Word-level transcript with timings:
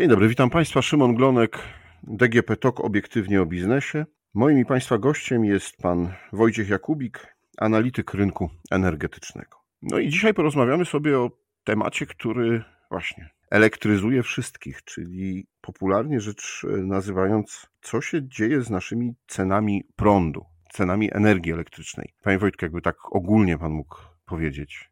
Dzień 0.00 0.08
dobry, 0.08 0.28
witam 0.28 0.50
Państwa. 0.50 0.82
Szymon 0.82 1.14
Glonek, 1.14 1.58
DGP 2.02 2.56
TOK, 2.56 2.80
obiektywnie 2.80 3.42
o 3.42 3.46
biznesie. 3.46 4.06
Moim 4.34 4.58
i 4.58 4.64
Państwa 4.64 4.98
gościem 4.98 5.44
jest 5.44 5.76
pan 5.76 6.12
Wojciech 6.32 6.68
Jakubik, 6.68 7.36
analityk 7.58 8.14
rynku 8.14 8.50
energetycznego. 8.70 9.56
No 9.82 9.98
i 9.98 10.08
dzisiaj 10.08 10.34
porozmawiamy 10.34 10.84
sobie 10.84 11.18
o 11.18 11.30
temacie, 11.64 12.06
który 12.06 12.62
właśnie 12.90 13.30
elektryzuje 13.50 14.22
wszystkich, 14.22 14.84
czyli 14.84 15.46
popularnie 15.60 16.20
rzecz 16.20 16.66
nazywając, 16.82 17.66
co 17.82 18.00
się 18.00 18.28
dzieje 18.28 18.62
z 18.62 18.70
naszymi 18.70 19.14
cenami 19.26 19.84
prądu, 19.96 20.44
cenami 20.72 21.08
energii 21.12 21.52
elektrycznej. 21.52 22.14
Panie 22.22 22.38
Wojtku, 22.38 22.64
jakby 22.64 22.82
tak 22.82 22.96
ogólnie 23.10 23.58
Pan 23.58 23.72
mógł 23.72 23.96
powiedzieć. 24.26 24.90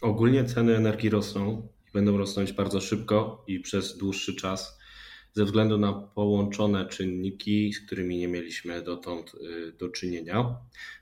Ogólnie 0.00 0.44
ceny 0.44 0.76
energii 0.76 1.10
rosną 1.10 1.68
będą 1.94 2.18
rosnąć 2.18 2.52
bardzo 2.52 2.80
szybko 2.80 3.44
i 3.46 3.60
przez 3.60 3.98
dłuższy 3.98 4.34
czas 4.34 4.78
ze 5.32 5.44
względu 5.44 5.78
na 5.78 5.92
połączone 5.92 6.86
czynniki, 6.86 7.72
z 7.72 7.80
którymi 7.86 8.18
nie 8.18 8.28
mieliśmy 8.28 8.82
dotąd 8.82 9.34
y, 9.34 9.72
do 9.72 9.88
czynienia. 9.88 10.56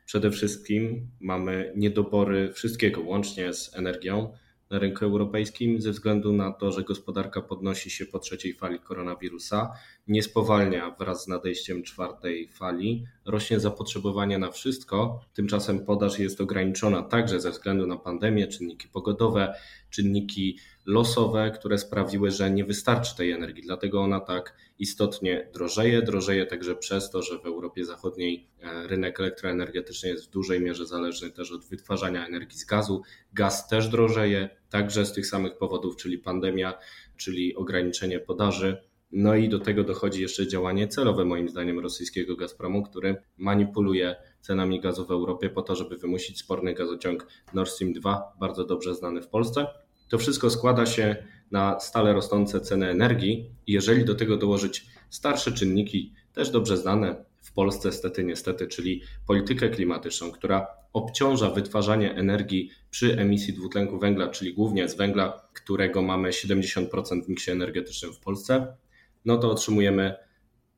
Przede 0.07 0.31
wszystkim 0.31 1.11
mamy 1.21 1.73
niedobory 1.77 2.53
wszystkiego, 2.53 3.01
łącznie 3.01 3.55
z 3.55 3.75
energią 3.75 4.33
na 4.73 4.79
rynku 4.79 5.05
europejskim, 5.05 5.81
ze 5.81 5.91
względu 5.91 6.33
na 6.33 6.53
to, 6.53 6.73
że 6.73 6.83
gospodarka 6.83 7.43
podnosi 7.43 7.91
się 7.91 8.07
po 8.07 8.19
trzeciej 8.19 8.55
fali 8.55 8.79
koronawirusa, 8.79 9.73
nie 10.09 10.23
spowalnia 10.23 10.91
wraz 10.99 11.25
z 11.25 11.29
nadejściem 11.29 11.83
czwartej 11.83 12.49
fali, 12.49 13.07
rośnie 13.25 13.61
zapotrzebowanie 13.61 14.39
na 14.39 14.51
wszystko, 14.51 15.21
tymczasem 15.35 15.85
podaż 15.85 16.19
jest 16.19 16.41
ograniczona 16.41 17.03
także 17.03 17.41
ze 17.41 17.51
względu 17.51 17.87
na 17.87 17.97
pandemię, 17.97 18.47
czynniki 18.47 18.89
pogodowe, 18.89 19.55
czynniki 19.91 20.59
losowe, 20.87 21.51
które 21.51 21.79
sprawiły, 21.79 22.31
że 22.31 22.51
nie 22.51 22.65
wystarczy 22.65 23.17
tej 23.17 23.31
energii, 23.31 23.63
dlatego 23.63 24.01
ona 24.01 24.21
tak 24.21 24.55
istotnie 24.79 25.51
drożeje. 25.55 26.03
Drożeje 26.03 26.47
także 26.47 26.75
przez 26.75 27.11
to, 27.11 27.23
że 27.23 27.39
w 27.39 27.47
Europie 27.47 27.85
Zachodniej 27.85 28.49
e, 28.63 28.87
rynek 28.87 29.21
elektroenergetyczny 29.21 30.09
jest 30.09 30.27
w 30.27 30.31
dużej 30.31 30.61
mierze 30.61 30.87
zależny 30.87 31.31
też 31.31 31.53
od 31.53 31.65
wytwarzania 31.65 32.27
energii 32.27 32.59
z 32.59 32.65
gazu. 32.65 33.03
Gaz 33.33 33.69
też 33.69 33.89
drożeje, 33.89 34.49
także 34.71 35.07
z 35.07 35.13
tych 35.13 35.27
samych 35.27 35.59
powodów, 35.59 35.97
czyli 35.97 36.19
pandemia, 36.19 36.79
czyli 37.17 37.57
ograniczenie 37.57 38.21
podaży. 38.21 38.83
No 39.13 39.35
i 39.35 39.49
do 39.49 39.59
tego 39.59 39.85
dochodzi 39.85 40.23
jeszcze 40.23 40.47
działanie 40.47 40.89
celowe, 40.89 41.25
moim 41.25 41.49
zdaniem, 41.49 41.79
rosyjskiego 41.79 42.37
Gazpromu, 42.37 42.83
który 42.83 43.17
manipuluje 43.39 44.17
cenami 44.41 44.81
gazu 44.81 45.07
w 45.07 45.11
Europie 45.11 45.51
po 45.51 45.63
to, 45.63 45.77
żeby 45.77 45.97
wymusić 45.97 46.39
sporny 46.39 46.75
gazociąg 46.75 47.27
Nord 47.55 47.71
Stream 47.71 47.93
2, 47.93 48.33
bardzo 48.41 48.65
dobrze 48.65 48.95
znany 48.95 49.23
w 49.23 49.29
Polsce. 49.29 49.67
To 50.13 50.19
wszystko 50.19 50.51
składa 50.51 50.87
się 50.87 51.17
na 51.51 51.81
stale 51.81 52.13
rosnące 52.13 52.61
ceny 52.61 52.89
energii 52.89 53.51
i 53.67 53.73
jeżeli 53.73 54.05
do 54.05 54.15
tego 54.15 54.37
dołożyć 54.37 54.87
starsze 55.11 55.53
czynniki, 55.53 56.13
też 56.33 56.51
dobrze 56.51 56.77
znane 56.77 57.25
w 57.41 57.53
Polsce 57.53 57.93
stety 57.93 58.25
niestety, 58.25 58.67
czyli 58.67 59.03
politykę 59.27 59.69
klimatyczną, 59.69 60.31
która 60.31 60.67
obciąża 60.93 61.51
wytwarzanie 61.51 62.15
energii 62.15 62.71
przy 62.91 63.19
emisji 63.19 63.55
dwutlenku 63.55 63.99
węgla, 63.99 64.29
czyli 64.29 64.55
głównie 64.55 64.89
z 64.89 64.95
węgla, 64.95 65.49
którego 65.53 66.03
mamy 66.03 66.31
70% 66.31 67.25
w 67.25 67.29
miksie 67.29 67.51
energetycznym 67.51 68.13
w 68.13 68.21
Polsce, 68.21 68.77
no 69.25 69.37
to 69.37 69.51
otrzymujemy 69.51 70.15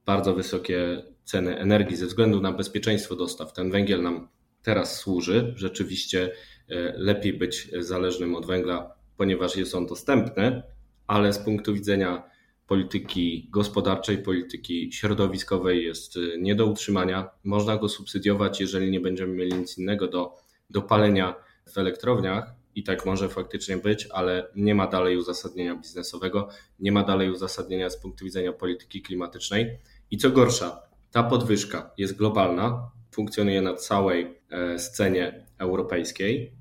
bardzo 0.07 0.35
wysokie 0.35 1.03
ceny 1.25 1.59
energii 1.59 1.97
ze 1.97 2.07
względu 2.07 2.41
na 2.41 2.53
bezpieczeństwo 2.53 3.17
dostaw. 3.17 3.53
Ten 3.53 3.71
węgiel 3.71 4.03
nam 4.03 4.29
teraz 4.63 4.97
służy. 4.97 5.55
Rzeczywiście 5.57 6.33
e, 6.69 6.93
lepiej 6.97 7.33
być 7.33 7.71
zależnym 7.79 8.35
od 8.35 8.47
węgla, 8.47 9.04
ponieważ 9.17 9.57
jest 9.57 9.75
on 9.75 9.87
dostępny, 9.87 10.63
ale 11.07 11.33
z 11.33 11.39
punktu 11.39 11.75
widzenia 11.75 12.23
polityki 12.67 13.49
gospodarczej, 13.51 14.19
polityki 14.19 14.93
środowiskowej 14.93 15.85
jest 15.85 16.17
e, 16.17 16.39
nie 16.39 16.55
do 16.55 16.67
utrzymania. 16.67 17.31
Można 17.45 17.77
go 17.77 17.89
subsydiować, 17.89 18.61
jeżeli 18.61 18.91
nie 18.91 19.01
będziemy 19.01 19.35
mieli 19.35 19.55
nic 19.55 19.79
innego 19.79 20.09
do, 20.09 20.35
do 20.71 20.83
palenia 20.83 21.35
w 21.73 21.79
elektrowniach, 21.79 22.55
i 22.75 22.83
tak 22.83 23.07
może 23.07 23.29
faktycznie 23.29 23.77
być, 23.77 24.09
ale 24.11 24.49
nie 24.57 24.75
ma 24.75 24.87
dalej 24.87 25.17
uzasadnienia 25.17 25.77
biznesowego, 25.77 26.49
nie 26.81 26.93
ma 26.93 27.03
dalej 27.03 27.31
uzasadnienia 27.31 27.91
z 27.91 27.97
punktu 27.97 28.25
widzenia 28.25 28.53
polityki 28.53 29.03
klimatycznej. 29.03 29.79
I 30.11 30.19
co 30.19 30.31
gorsza, 30.31 30.83
ta 31.11 31.23
podwyżka 31.23 31.91
jest 31.99 32.17
globalna, 32.17 32.91
funkcjonuje 33.11 33.63
na 33.63 33.75
całej 33.75 34.41
e, 34.51 34.79
scenie 34.79 35.47
europejskiej 35.59 36.53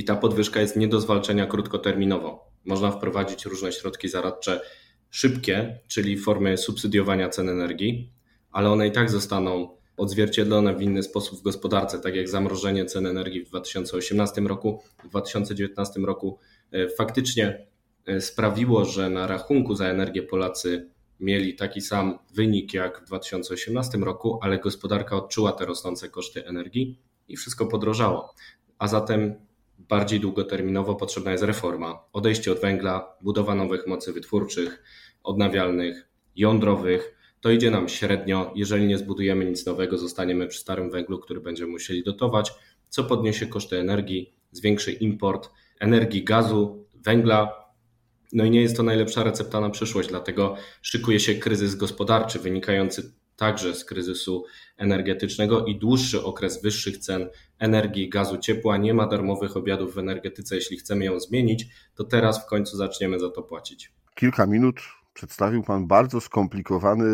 i 0.00 0.04
ta 0.04 0.16
podwyżka 0.16 0.60
jest 0.60 0.76
nie 0.76 0.88
do 0.88 1.00
zwalczenia 1.00 1.46
krótkoterminowo. 1.46 2.50
Można 2.64 2.90
wprowadzić 2.90 3.44
różne 3.44 3.72
środki 3.72 4.08
zaradcze 4.08 4.60
szybkie, 5.10 5.78
czyli 5.88 6.18
formy 6.18 6.56
subsydiowania 6.56 7.28
cen 7.28 7.48
energii, 7.48 8.12
ale 8.50 8.70
one 8.70 8.88
i 8.88 8.92
tak 8.92 9.10
zostaną 9.10 9.76
odzwierciedlone 9.96 10.74
w 10.74 10.82
inny 10.82 11.02
sposób 11.02 11.38
w 11.38 11.42
gospodarce, 11.42 11.98
tak 11.98 12.16
jak 12.16 12.28
zamrożenie 12.28 12.84
cen 12.84 13.06
energii 13.06 13.44
w 13.44 13.48
2018 13.48 14.40
roku, 14.40 14.82
w 15.04 15.08
2019 15.08 16.00
roku 16.00 16.38
e, 16.72 16.88
faktycznie 16.88 17.66
e, 18.06 18.20
sprawiło, 18.20 18.84
że 18.84 19.10
na 19.10 19.26
rachunku 19.26 19.74
za 19.74 19.86
energię 19.86 20.22
Polacy 20.22 20.90
mieli 21.20 21.56
taki 21.56 21.80
sam 21.80 22.18
wynik 22.34 22.74
jak 22.74 23.00
w 23.00 23.04
2018 23.04 23.98
roku, 23.98 24.38
ale 24.42 24.58
gospodarka 24.58 25.16
odczuła 25.16 25.52
te 25.52 25.66
rosnące 25.66 26.08
koszty 26.08 26.46
energii 26.46 26.98
i 27.28 27.36
wszystko 27.36 27.66
podrożało. 27.66 28.34
A 28.78 28.88
zatem 28.88 29.49
bardziej 29.88 30.20
długoterminowo 30.20 30.94
potrzebna 30.94 31.32
jest 31.32 31.44
reforma, 31.44 32.04
odejście 32.12 32.52
od 32.52 32.60
węgla, 32.60 33.16
budowa 33.22 33.54
nowych 33.54 33.86
mocy 33.86 34.12
wytwórczych, 34.12 34.82
odnawialnych, 35.22 36.08
jądrowych, 36.36 37.16
to 37.40 37.50
idzie 37.50 37.70
nam 37.70 37.88
średnio. 37.88 38.52
Jeżeli 38.56 38.86
nie 38.86 38.98
zbudujemy 38.98 39.44
nic 39.44 39.66
nowego, 39.66 39.98
zostaniemy 39.98 40.46
przy 40.46 40.60
starym 40.60 40.90
węglu, 40.90 41.18
który 41.18 41.40
będziemy 41.40 41.70
musieli 41.70 42.02
dotować, 42.02 42.52
co 42.88 43.04
podniesie 43.04 43.46
koszty 43.46 43.78
energii, 43.78 44.34
zwiększy 44.52 44.92
import 44.92 45.50
energii, 45.80 46.24
gazu, 46.24 46.86
węgla. 46.94 47.70
No 48.32 48.44
i 48.44 48.50
nie 48.50 48.62
jest 48.62 48.76
to 48.76 48.82
najlepsza 48.82 49.24
recepta 49.24 49.60
na 49.60 49.70
przyszłość, 49.70 50.08
dlatego 50.08 50.56
szykuje 50.82 51.20
się 51.20 51.34
kryzys 51.34 51.74
gospodarczy 51.74 52.38
wynikający 52.38 53.12
także 53.40 53.74
z 53.74 53.84
kryzysu 53.84 54.44
energetycznego 54.76 55.64
i 55.64 55.78
dłuższy 55.78 56.24
okres 56.24 56.62
wyższych 56.62 56.98
cen 56.98 57.28
energii, 57.58 58.08
gazu, 58.08 58.38
ciepła. 58.38 58.76
Nie 58.76 58.94
ma 58.94 59.06
darmowych 59.06 59.56
obiadów 59.56 59.94
w 59.94 59.98
energetyce. 59.98 60.54
Jeśli 60.54 60.76
chcemy 60.76 61.04
ją 61.04 61.20
zmienić, 61.20 61.66
to 61.94 62.04
teraz 62.04 62.44
w 62.44 62.46
końcu 62.46 62.76
zaczniemy 62.76 63.18
za 63.20 63.30
to 63.30 63.42
płacić. 63.42 63.92
Kilka 64.14 64.46
minut 64.46 64.80
Przedstawił 65.14 65.62
Pan 65.62 65.86
bardzo 65.86 66.20
skomplikowany 66.20 67.06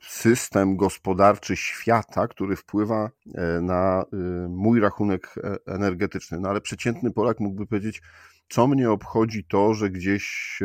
system 0.00 0.76
gospodarczy 0.76 1.56
świata, 1.56 2.28
który 2.28 2.56
wpływa 2.56 3.10
e, 3.34 3.60
na 3.60 4.02
e, 4.02 4.16
mój 4.48 4.80
rachunek 4.80 5.34
e, 5.36 5.56
energetyczny. 5.72 6.40
No 6.40 6.48
ale 6.48 6.60
przeciętny 6.60 7.12
Polak 7.12 7.40
mógłby 7.40 7.66
powiedzieć, 7.66 8.02
co 8.48 8.66
mnie 8.66 8.90
obchodzi 8.90 9.44
to, 9.44 9.74
że 9.74 9.90
gdzieś 9.90 10.58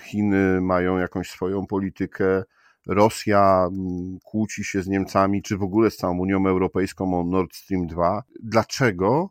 Chiny 0.00 0.60
mają 0.60 0.98
jakąś 0.98 1.30
swoją 1.30 1.66
politykę, 1.66 2.42
Rosja 2.86 3.68
mm, 3.68 4.18
kłóci 4.24 4.64
się 4.64 4.82
z 4.82 4.88
Niemcami, 4.88 5.42
czy 5.42 5.56
w 5.56 5.62
ogóle 5.62 5.90
z 5.90 5.96
całą 5.96 6.18
Unią 6.18 6.46
Europejską 6.46 7.20
o 7.20 7.24
Nord 7.24 7.54
Stream 7.54 7.86
2. 7.86 8.22
Dlaczego, 8.42 9.30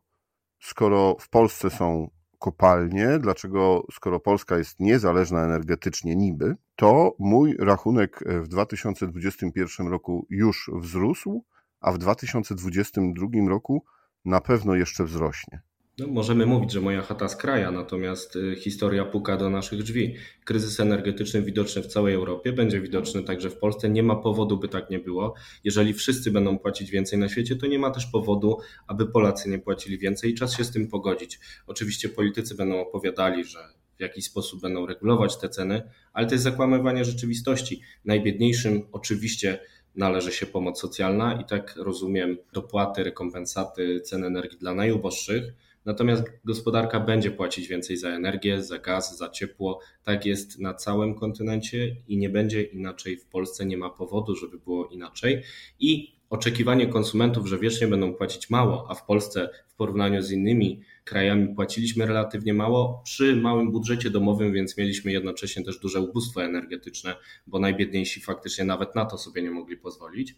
skoro 0.59 1.15
w 1.19 1.29
Polsce 1.29 1.69
są 1.69 2.09
kopalnie, 2.39 3.19
dlaczego 3.19 3.85
skoro 3.91 4.19
Polska 4.19 4.57
jest 4.57 4.79
niezależna 4.79 5.43
energetycznie 5.43 6.15
niby, 6.15 6.55
to 6.75 7.15
mój 7.19 7.55
rachunek 7.59 8.23
w 8.25 8.47
2021 8.47 9.87
roku 9.87 10.25
już 10.29 10.71
wzrósł, 10.73 11.43
a 11.81 11.91
w 11.91 11.97
2022 11.97 13.27
roku 13.49 13.83
na 14.25 14.41
pewno 14.41 14.75
jeszcze 14.75 15.03
wzrośnie. 15.03 15.61
No, 15.97 16.07
możemy 16.07 16.45
mówić, 16.45 16.71
że 16.71 16.81
moja 16.81 17.01
chata 17.01 17.29
z 17.29 17.35
kraja, 17.35 17.71
natomiast 17.71 18.35
y, 18.35 18.55
historia 18.55 19.05
puka 19.05 19.37
do 19.37 19.49
naszych 19.49 19.83
drzwi. 19.83 20.15
Kryzys 20.45 20.79
energetyczny 20.79 21.41
widoczny 21.41 21.81
w 21.81 21.87
całej 21.87 22.13
Europie, 22.13 22.53
będzie 22.53 22.81
widoczny 22.81 23.23
także 23.23 23.49
w 23.49 23.57
Polsce. 23.57 23.89
Nie 23.89 24.03
ma 24.03 24.15
powodu, 24.15 24.57
by 24.57 24.67
tak 24.67 24.89
nie 24.89 24.99
było. 24.99 25.33
Jeżeli 25.63 25.93
wszyscy 25.93 26.31
będą 26.31 26.59
płacić 26.59 26.91
więcej 26.91 27.19
na 27.19 27.29
świecie, 27.29 27.55
to 27.55 27.67
nie 27.67 27.79
ma 27.79 27.91
też 27.91 28.05
powodu, 28.05 28.57
aby 28.87 29.07
Polacy 29.07 29.49
nie 29.49 29.59
płacili 29.59 29.97
więcej 29.97 30.31
i 30.31 30.33
czas 30.33 30.57
się 30.57 30.63
z 30.63 30.71
tym 30.71 30.87
pogodzić. 30.87 31.39
Oczywiście 31.67 32.09
politycy 32.09 32.55
będą 32.55 32.81
opowiadali, 32.81 33.43
że 33.43 33.59
w 33.97 34.01
jakiś 34.01 34.25
sposób 34.25 34.61
będą 34.61 34.85
regulować 34.85 35.37
te 35.37 35.49
ceny, 35.49 35.81
ale 36.13 36.27
to 36.27 36.33
jest 36.33 36.43
zakłamywanie 36.43 37.05
rzeczywistości. 37.05 37.81
Najbiedniejszym 38.05 38.87
oczywiście 38.91 39.59
należy 39.95 40.31
się 40.31 40.45
pomoc 40.45 40.79
socjalna 40.79 41.41
i 41.41 41.45
tak 41.45 41.75
rozumiem 41.75 42.37
dopłaty, 42.53 43.03
rekompensaty 43.03 44.01
cen 44.01 44.23
energii 44.23 44.57
dla 44.59 44.73
najuboższych 44.73 45.53
Natomiast 45.85 46.23
gospodarka 46.45 46.99
będzie 46.99 47.31
płacić 47.31 47.67
więcej 47.67 47.97
za 47.97 48.09
energię, 48.09 48.63
za 48.63 48.79
gaz, 48.79 49.17
za 49.17 49.29
ciepło. 49.29 49.79
Tak 50.03 50.25
jest 50.25 50.59
na 50.59 50.73
całym 50.73 51.15
kontynencie 51.15 51.95
i 52.07 52.17
nie 52.17 52.29
będzie 52.29 52.63
inaczej 52.63 53.17
w 53.17 53.25
Polsce. 53.25 53.65
Nie 53.65 53.77
ma 53.77 53.89
powodu, 53.89 54.35
żeby 54.35 54.57
było 54.57 54.87
inaczej. 54.87 55.43
I 55.79 56.13
oczekiwanie 56.29 56.87
konsumentów, 56.87 57.47
że 57.47 57.59
wiecznie 57.59 57.87
będą 57.87 58.13
płacić 58.13 58.49
mało, 58.49 58.85
a 58.89 58.93
w 58.95 59.05
Polsce 59.05 59.49
w 59.67 59.75
porównaniu 59.75 60.21
z 60.21 60.31
innymi 60.31 60.81
krajami 61.03 61.55
płaciliśmy 61.55 62.05
relatywnie 62.05 62.53
mało 62.53 63.01
przy 63.03 63.35
małym 63.35 63.71
budżecie 63.71 64.09
domowym, 64.09 64.53
więc 64.53 64.77
mieliśmy 64.77 65.11
jednocześnie 65.11 65.63
też 65.63 65.79
duże 65.79 66.01
ubóstwo 66.01 66.43
energetyczne, 66.43 67.15
bo 67.47 67.59
najbiedniejsi 67.59 68.21
faktycznie 68.21 68.65
nawet 68.65 68.95
na 68.95 69.05
to 69.05 69.17
sobie 69.17 69.41
nie 69.41 69.51
mogli 69.51 69.77
pozwolić. 69.77 70.35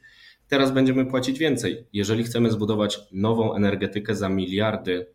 Teraz 0.47 0.71
będziemy 0.71 1.05
płacić 1.05 1.39
więcej. 1.39 1.87
Jeżeli 1.93 2.23
chcemy 2.23 2.51
zbudować 2.51 2.99
nową 3.11 3.53
energetykę 3.53 4.15
za 4.15 4.29
miliardy, 4.29 5.05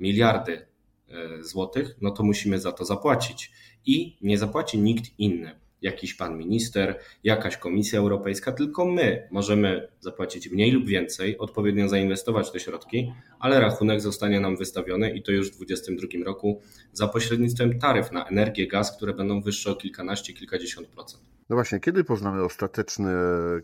miliardy 0.00 0.66
e, 1.08 1.42
złotych, 1.42 1.96
no 2.00 2.10
to 2.10 2.22
musimy 2.22 2.60
za 2.60 2.72
to 2.72 2.84
zapłacić. 2.84 3.52
I 3.86 4.16
nie 4.22 4.38
zapłaci 4.38 4.78
nikt 4.78 5.18
inny 5.18 5.60
jakiś 5.82 6.14
pan 6.14 6.38
minister, 6.38 6.98
jakaś 7.24 7.56
komisja 7.56 7.98
europejska, 7.98 8.52
tylko 8.52 8.84
my 8.84 9.28
możemy 9.30 9.88
zapłacić 10.00 10.48
mniej 10.50 10.70
lub 10.70 10.86
więcej, 10.86 11.38
odpowiednio 11.38 11.88
zainwestować 11.88 12.52
te 12.52 12.60
środki, 12.60 13.12
ale 13.38 13.60
rachunek 13.60 14.00
zostanie 14.00 14.40
nam 14.40 14.56
wystawiony 14.56 15.10
i 15.10 15.22
to 15.22 15.32
już 15.32 15.50
w 15.50 15.56
2022 15.56 16.24
roku 16.24 16.60
za 16.92 17.08
pośrednictwem 17.08 17.78
taryf 17.78 18.12
na 18.12 18.24
energię, 18.24 18.66
gaz, 18.66 18.96
które 18.96 19.14
będą 19.14 19.40
wyższe 19.40 19.70
o 19.70 19.74
kilkanaście, 19.74 20.32
kilkadziesiąt 20.32 20.88
procent. 20.88 21.39
No 21.50 21.56
właśnie, 21.56 21.80
kiedy 21.80 22.04
poznamy 22.04 22.44
ostateczne 22.44 23.14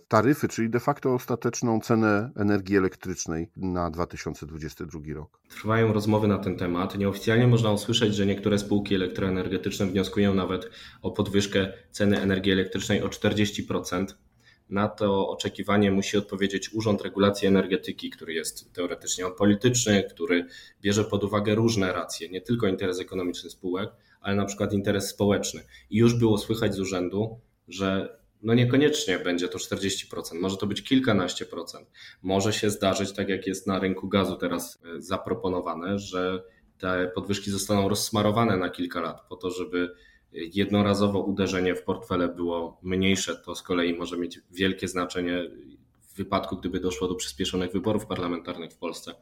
taryfy, 0.08 0.48
czyli 0.48 0.70
de 0.70 0.80
facto 0.80 1.14
ostateczną 1.14 1.80
cenę 1.80 2.30
energii 2.36 2.76
elektrycznej 2.76 3.50
na 3.56 3.90
2022 3.90 5.00
rok? 5.14 5.40
Trwają 5.48 5.92
rozmowy 5.92 6.28
na 6.28 6.38
ten 6.38 6.56
temat. 6.56 6.98
Nieoficjalnie 6.98 7.46
można 7.46 7.72
usłyszeć, 7.72 8.14
że 8.14 8.26
niektóre 8.26 8.58
spółki 8.58 8.94
elektroenergetyczne 8.94 9.86
wnioskują 9.86 10.34
nawet 10.34 10.70
o 11.02 11.10
podwyżkę 11.10 11.72
ceny 11.90 12.20
energii 12.20 12.52
elektrycznej 12.52 13.02
o 13.02 13.08
40%. 13.08 14.06
Na 14.70 14.88
to 14.88 15.28
oczekiwanie 15.28 15.90
musi 15.90 16.16
odpowiedzieć 16.16 16.74
Urząd 16.74 17.02
Regulacji 17.02 17.48
Energetyki, 17.48 18.10
który 18.10 18.32
jest 18.32 18.72
teoretycznie 18.72 19.24
polityczny, 19.38 20.04
który 20.10 20.46
bierze 20.82 21.04
pod 21.04 21.24
uwagę 21.24 21.54
różne 21.54 21.92
racje, 21.92 22.28
nie 22.28 22.40
tylko 22.40 22.66
interes 22.66 23.00
ekonomiczny 23.00 23.50
spółek, 23.50 23.90
ale 24.20 24.36
na 24.36 24.44
przykład 24.44 24.72
interes 24.72 25.08
społeczny. 25.08 25.60
I 25.90 25.98
już 25.98 26.14
było 26.14 26.38
słychać 26.38 26.74
z 26.74 26.80
urzędu, 26.80 27.40
że 27.68 28.18
no 28.42 28.54
niekoniecznie 28.54 29.18
będzie 29.18 29.48
to 29.48 29.58
40%, 29.58 30.40
może 30.40 30.56
to 30.56 30.66
być 30.66 30.82
kilkanaście 30.82 31.46
procent. 31.46 31.90
Może 32.22 32.52
się 32.52 32.70
zdarzyć, 32.70 33.12
tak 33.12 33.28
jak 33.28 33.46
jest 33.46 33.66
na 33.66 33.78
rynku 33.78 34.08
gazu 34.08 34.36
teraz 34.36 34.78
e, 34.96 35.02
zaproponowane, 35.02 35.98
że 35.98 36.42
te 36.78 37.10
podwyżki 37.14 37.50
zostaną 37.50 37.88
rozsmarowane 37.88 38.56
na 38.56 38.70
kilka 38.70 39.00
lat 39.00 39.20
po 39.28 39.36
to, 39.36 39.50
żeby 39.50 39.94
jednorazowo 40.32 41.20
uderzenie 41.20 41.74
w 41.74 41.82
portfele 41.82 42.28
było 42.28 42.78
mniejsze. 42.82 43.36
To 43.36 43.54
z 43.54 43.62
kolei 43.62 43.94
może 43.94 44.18
mieć 44.18 44.40
wielkie 44.50 44.88
znaczenie 44.88 45.50
w 46.00 46.16
wypadku, 46.16 46.56
gdyby 46.56 46.80
doszło 46.80 47.08
do 47.08 47.14
przyspieszonych 47.14 47.72
wyborów 47.72 48.06
parlamentarnych 48.06 48.72
w 48.72 48.76
Polsce. 48.76 49.14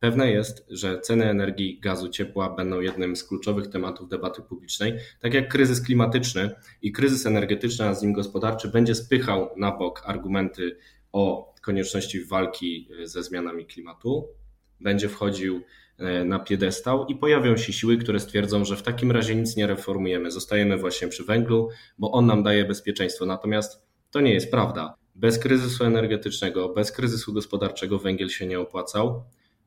Pewne 0.00 0.30
jest, 0.30 0.66
że 0.70 1.00
ceny 1.00 1.30
energii, 1.30 1.80
gazu, 1.80 2.08
ciepła 2.08 2.50
będą 2.50 2.80
jednym 2.80 3.16
z 3.16 3.24
kluczowych 3.24 3.66
tematów 3.66 4.08
debaty 4.08 4.42
publicznej, 4.42 4.94
tak 5.20 5.34
jak 5.34 5.48
kryzys 5.48 5.82
klimatyczny 5.82 6.50
i 6.82 6.92
kryzys 6.92 7.26
energetyczny, 7.26 7.84
a 7.84 7.94
z 7.94 8.02
nim 8.02 8.12
gospodarczy 8.12 8.68
będzie 8.68 8.94
spychał 8.94 9.50
na 9.56 9.76
bok 9.76 10.02
argumenty 10.06 10.76
o 11.12 11.54
konieczności 11.62 12.24
walki 12.24 12.88
ze 13.04 13.22
zmianami 13.22 13.66
klimatu, 13.66 14.28
będzie 14.80 15.08
wchodził 15.08 15.62
e, 15.98 16.24
na 16.24 16.38
piedestał 16.38 17.06
i 17.06 17.16
pojawią 17.16 17.56
się 17.56 17.72
siły, 17.72 17.96
które 17.96 18.20
stwierdzą, 18.20 18.64
że 18.64 18.76
w 18.76 18.82
takim 18.82 19.10
razie 19.12 19.34
nic 19.34 19.56
nie 19.56 19.66
reformujemy, 19.66 20.30
zostajemy 20.30 20.76
właśnie 20.76 21.08
przy 21.08 21.24
węglu, 21.24 21.68
bo 21.98 22.12
on 22.12 22.26
nam 22.26 22.42
daje 22.42 22.64
bezpieczeństwo. 22.64 23.26
Natomiast 23.26 23.82
to 24.10 24.20
nie 24.20 24.34
jest 24.34 24.50
prawda. 24.50 24.94
Bez 25.14 25.38
kryzysu 25.38 25.84
energetycznego, 25.84 26.68
bez 26.68 26.92
kryzysu 26.92 27.32
gospodarczego 27.32 27.98
węgiel 27.98 28.28
się 28.28 28.46
nie 28.46 28.60
opłacał 28.60 29.24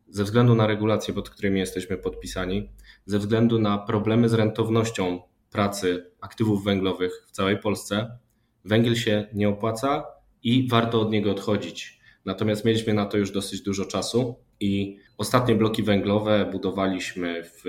ze 0.10 0.24
względu 0.24 0.56
na 0.56 0.68
regulacje, 0.68 1.14
pod 1.14 1.30
którymi 1.30 1.60
jesteśmy 1.60 1.98
podpisani, 1.98 2.70
ze 3.06 3.20
względu 3.20 3.60
na 3.60 3.78
problemy 3.78 4.30
z 4.30 4.34
rentownością 4.34 5.22
pracy 5.52 6.12
aktywów 6.22 6.64
węglowych 6.64 7.24
w 7.28 7.32
całej 7.32 7.58
Polsce, 7.58 8.18
węgiel 8.66 8.96
się 8.96 9.28
nie 9.34 9.50
opłaca 9.50 10.06
i 10.44 10.68
warto 10.70 11.02
od 11.02 11.12
niego 11.12 11.32
odchodzić. 11.32 12.00
Natomiast 12.26 12.66
mieliśmy 12.66 12.94
na 12.94 13.06
to 13.06 13.18
już 13.18 13.32
dosyć 13.32 13.62
dużo 13.62 13.86
czasu 13.86 14.36
i 14.60 14.98
ostatnie 15.18 15.56
bloki 15.56 15.84
węglowe 15.84 16.50
budowaliśmy 16.52 17.44
w, 17.44 17.64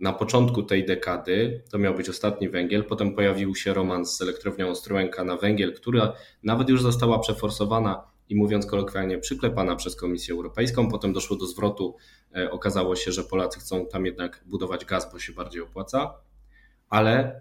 na 0.00 0.12
początku 0.12 0.62
tej 0.62 0.86
dekady. 0.86 1.62
To 1.70 1.78
miał 1.78 1.94
być 1.94 2.08
ostatni 2.08 2.48
węgiel. 2.48 2.84
Potem 2.84 3.14
pojawił 3.14 3.54
się 3.54 3.74
romans 3.74 4.16
z 4.16 4.22
elektrownią 4.22 4.68
Ostrołęka 4.68 5.24
na 5.24 5.36
węgiel, 5.36 5.74
która 5.74 6.12
nawet 6.42 6.68
już 6.68 6.82
została 6.82 7.18
przeforsowana 7.18 8.04
i 8.28 8.36
mówiąc 8.36 8.66
kolokwialnie, 8.66 9.18
przyklepana 9.18 9.76
przez 9.76 9.96
Komisję 9.96 10.34
Europejską. 10.34 10.90
Potem 10.90 11.12
doszło 11.12 11.36
do 11.36 11.46
zwrotu. 11.46 11.96
E, 12.36 12.50
okazało 12.50 12.96
się, 12.96 13.12
że 13.12 13.24
Polacy 13.24 13.60
chcą 13.60 13.86
tam 13.86 14.06
jednak 14.06 14.44
budować 14.46 14.84
gaz, 14.84 15.12
bo 15.12 15.18
się 15.18 15.32
bardziej 15.32 15.62
opłaca, 15.62 16.14
ale 16.88 17.40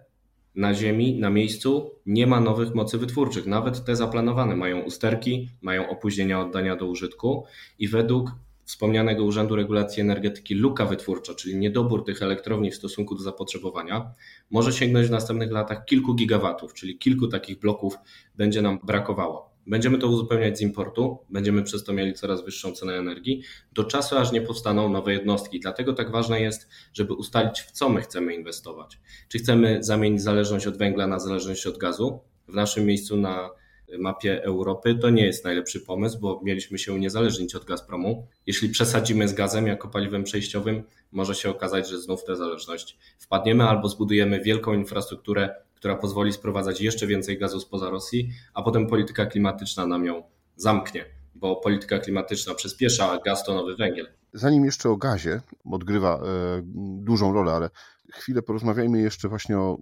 na 0.55 0.73
ziemi, 0.73 1.19
na 1.19 1.29
miejscu 1.29 1.91
nie 2.05 2.27
ma 2.27 2.39
nowych 2.39 2.75
mocy 2.75 2.97
wytwórczych. 2.97 3.45
Nawet 3.45 3.85
te 3.85 3.95
zaplanowane 3.95 4.55
mają 4.55 4.79
usterki, 4.79 5.49
mają 5.61 5.89
opóźnienia 5.89 6.41
oddania 6.41 6.75
do 6.75 6.85
użytku 6.85 7.45
i 7.79 7.87
według 7.87 8.31
wspomnianego 8.67 9.23
Urzędu 9.23 9.55
Regulacji 9.55 10.01
Energetyki 10.01 10.55
luka 10.55 10.85
wytwórcza, 10.85 11.33
czyli 11.33 11.57
niedobór 11.57 12.05
tych 12.05 12.21
elektrowni 12.21 12.71
w 12.71 12.75
stosunku 12.75 13.15
do 13.15 13.23
zapotrzebowania, 13.23 14.13
może 14.51 14.73
sięgnąć 14.73 15.07
w 15.07 15.11
następnych 15.11 15.51
latach 15.51 15.85
kilku 15.85 16.15
gigawatów, 16.15 16.73
czyli 16.73 16.97
kilku 16.97 17.27
takich 17.27 17.59
bloków 17.59 17.97
będzie 18.35 18.61
nam 18.61 18.79
brakowało. 18.83 19.56
Będziemy 19.67 19.97
to 19.97 20.07
uzupełniać 20.07 20.57
z 20.57 20.61
importu, 20.61 21.17
będziemy 21.29 21.63
przez 21.63 21.83
to 21.83 21.93
mieli 21.93 22.13
coraz 22.13 22.45
wyższą 22.45 22.71
cenę 22.71 22.93
energii, 22.93 23.41
do 23.73 23.83
czasu 23.83 24.17
aż 24.17 24.31
nie 24.31 24.41
powstaną 24.41 24.89
nowe 24.89 25.13
jednostki. 25.13 25.59
Dlatego 25.59 25.93
tak 25.93 26.11
ważne 26.11 26.41
jest, 26.41 26.67
żeby 26.93 27.13
ustalić, 27.13 27.61
w 27.61 27.71
co 27.71 27.89
my 27.89 28.01
chcemy 28.01 28.35
inwestować. 28.35 28.99
Czy 29.27 29.39
chcemy 29.39 29.83
zamienić 29.83 30.21
zależność 30.21 30.67
od 30.67 30.77
węgla 30.77 31.07
na 31.07 31.19
zależność 31.19 31.67
od 31.67 31.77
gazu? 31.77 32.19
W 32.47 32.53
naszym 32.53 32.85
miejscu 32.85 33.17
na 33.17 33.49
mapie 33.99 34.43
Europy 34.43 34.95
to 34.95 35.09
nie 35.09 35.25
jest 35.25 35.43
najlepszy 35.43 35.79
pomysł, 35.79 36.19
bo 36.19 36.41
mieliśmy 36.43 36.77
się 36.77 36.93
uniezależnić 36.93 37.55
od 37.55 37.65
Gazpromu. 37.65 38.27
Jeśli 38.45 38.69
przesadzimy 38.69 39.27
z 39.27 39.33
gazem 39.33 39.67
jako 39.67 39.87
paliwem 39.87 40.23
przejściowym, 40.23 40.83
może 41.11 41.35
się 41.35 41.49
okazać, 41.49 41.89
że 41.89 42.01
znów 42.01 42.23
tę 42.23 42.35
zależność 42.35 42.97
wpadniemy 43.19 43.63
albo 43.63 43.89
zbudujemy 43.89 44.41
wielką 44.41 44.73
infrastrukturę 44.73 45.55
która 45.77 45.95
pozwoli 45.95 46.33
sprowadzać 46.33 46.81
jeszcze 46.81 47.07
więcej 47.07 47.37
gazu 47.37 47.59
spoza 47.59 47.89
Rosji, 47.89 48.29
a 48.53 48.61
potem 48.61 48.87
polityka 48.87 49.25
klimatyczna 49.25 49.87
nam 49.87 50.05
ją 50.05 50.23
zamknie, 50.55 51.05
bo 51.35 51.55
polityka 51.55 51.99
klimatyczna 51.99 52.53
przyspiesza, 52.53 53.11
a 53.11 53.19
gaz 53.19 53.43
to 53.43 53.53
nowy 53.53 53.75
węgiel. 53.75 54.07
Zanim 54.33 54.65
jeszcze 54.65 54.89
o 54.89 54.97
gazie 54.97 55.41
odgrywa 55.71 56.15
e, 56.15 56.21
dużą 57.01 57.33
rolę, 57.33 57.51
ale 57.51 57.69
chwilę 58.13 58.41
porozmawiajmy 58.41 59.01
jeszcze 59.01 59.29
właśnie 59.29 59.57
o 59.57 59.77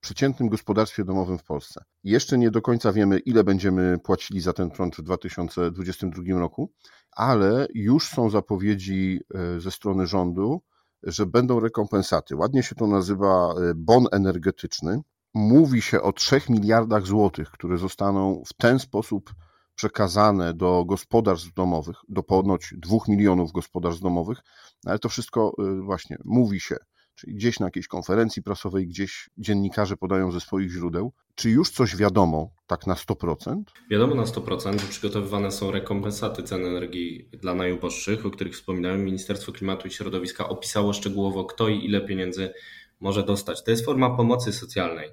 przeciętnym 0.00 0.48
gospodarstwie 0.48 1.04
domowym 1.04 1.38
w 1.38 1.44
Polsce. 1.44 1.84
Jeszcze 2.04 2.38
nie 2.38 2.50
do 2.50 2.62
końca 2.62 2.92
wiemy, 2.92 3.18
ile 3.18 3.44
będziemy 3.44 3.98
płacili 3.98 4.40
za 4.40 4.52
ten 4.52 4.70
prąd 4.70 4.96
w 4.96 5.02
2022 5.02 6.38
roku, 6.38 6.72
ale 7.12 7.66
już 7.74 8.08
są 8.08 8.30
zapowiedzi 8.30 9.20
e, 9.34 9.60
ze 9.60 9.70
strony 9.70 10.06
rządu, 10.06 10.62
że 11.02 11.26
będą 11.26 11.60
rekompensaty. 11.60 12.36
Ładnie 12.36 12.62
się 12.62 12.74
to 12.74 12.86
nazywa 12.86 13.54
e, 13.54 13.74
bon 13.76 14.06
energetyczny 14.12 15.00
mówi 15.34 15.82
się 15.82 16.02
o 16.02 16.12
3 16.12 16.40
miliardach 16.48 17.06
złotych, 17.06 17.50
które 17.50 17.78
zostaną 17.78 18.42
w 18.46 18.54
ten 18.54 18.78
sposób 18.78 19.34
przekazane 19.74 20.54
do 20.54 20.84
gospodarstw 20.84 21.52
domowych, 21.54 21.96
do 22.08 22.22
ponoć 22.22 22.74
2 22.76 22.98
milionów 23.08 23.52
gospodarstw 23.52 24.02
domowych, 24.02 24.38
ale 24.86 24.98
to 24.98 25.08
wszystko 25.08 25.52
y, 25.78 25.82
właśnie 25.82 26.16
mówi 26.24 26.60
się, 26.60 26.76
czyli 27.20 27.34
gdzieś 27.34 27.60
na 27.60 27.66
jakiejś 27.66 27.88
konferencji 27.88 28.42
prasowej, 28.42 28.86
gdzieś 28.86 29.30
dziennikarze 29.38 29.96
podają 29.96 30.32
ze 30.32 30.40
swoich 30.40 30.70
źródeł. 30.70 31.12
Czy 31.34 31.50
już 31.50 31.70
coś 31.70 31.96
wiadomo 31.96 32.50
tak 32.66 32.86
na 32.86 32.94
100%? 32.94 33.62
Wiadomo 33.90 34.14
na 34.14 34.22
100%, 34.22 34.80
że 34.80 34.86
przygotowywane 34.86 35.50
są 35.50 35.70
rekompensaty 35.70 36.42
cen 36.42 36.66
energii 36.66 37.28
dla 37.32 37.54
najuboższych, 37.54 38.26
o 38.26 38.30
których 38.30 38.54
wspominałem. 38.54 39.04
Ministerstwo 39.04 39.52
Klimatu 39.52 39.88
i 39.88 39.90
Środowiska 39.90 40.48
opisało 40.48 40.92
szczegółowo, 40.92 41.44
kto 41.44 41.68
i 41.68 41.84
ile 41.84 42.00
pieniędzy 42.00 42.52
może 43.00 43.22
dostać. 43.22 43.64
To 43.64 43.70
jest 43.70 43.84
forma 43.84 44.16
pomocy 44.16 44.52
socjalnej. 44.52 45.10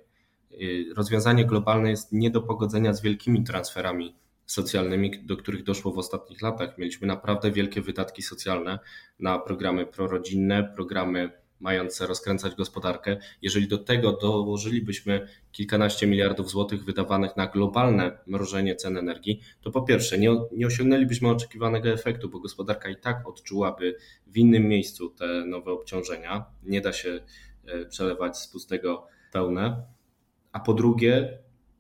Y, 0.52 0.86
rozwiązanie 0.96 1.46
globalne 1.46 1.90
jest 1.90 2.12
nie 2.12 2.32
do 2.32 2.42
pogodzenia 2.42 2.94
z 2.94 3.02
wielkimi 3.02 3.44
transferami 3.44 4.16
socjalnymi, 4.46 5.12
do 5.26 5.38
których 5.38 5.64
doszło 5.64 5.92
w 5.92 5.98
ostatnich 5.98 6.42
latach. 6.42 6.78
Mieliśmy 6.78 7.08
naprawdę 7.08 7.52
wielkie 7.52 7.82
wydatki 7.82 8.22
socjalne 8.22 8.80
na 9.20 9.40
programy 9.40 9.86
prorodzinne, 9.86 10.72
programy 10.76 11.32
mające 11.60 12.08
rozkręcać 12.08 12.56
gospodarkę. 12.56 13.18
Jeżeli 13.42 13.68
do 13.68 13.78
tego 13.78 14.12
dołożylibyśmy 14.12 15.28
kilkanaście 15.52 16.08
miliardów 16.08 16.50
złotych 16.50 16.84
wydawanych 16.84 17.38
na 17.38 17.48
globalne 17.48 18.18
mrożenie 18.28 18.76
cen 18.76 18.98
energii, 18.98 19.42
to 19.62 19.72
po 19.72 19.82
pierwsze 19.82 20.18
nie, 20.18 20.36
nie 20.52 20.68
osiągnęlibyśmy 20.68 21.30
oczekiwanego 21.30 21.90
efektu, 21.90 22.30
bo 22.30 22.40
gospodarka 22.40 22.90
i 22.90 22.96
tak 22.96 23.28
odczułaby 23.28 23.98
w 24.28 24.38
innym 24.38 24.68
miejscu 24.68 25.10
te 25.10 25.46
nowe 25.46 25.72
obciążenia. 25.72 26.46
Nie 26.64 26.82
da 26.82 26.94
się 26.94 27.20
e, 27.66 27.86
przelewać 27.86 28.38
z 28.38 28.48
pustego 28.48 29.08
pełne 29.32 29.98
a 30.58 30.60
po 30.60 30.74
drugie, 30.74 31.40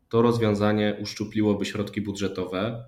to 0.09 0.21
rozwiązanie 0.21 0.97
uszczupliłoby 1.01 1.65
środki 1.65 2.01
budżetowe, 2.01 2.85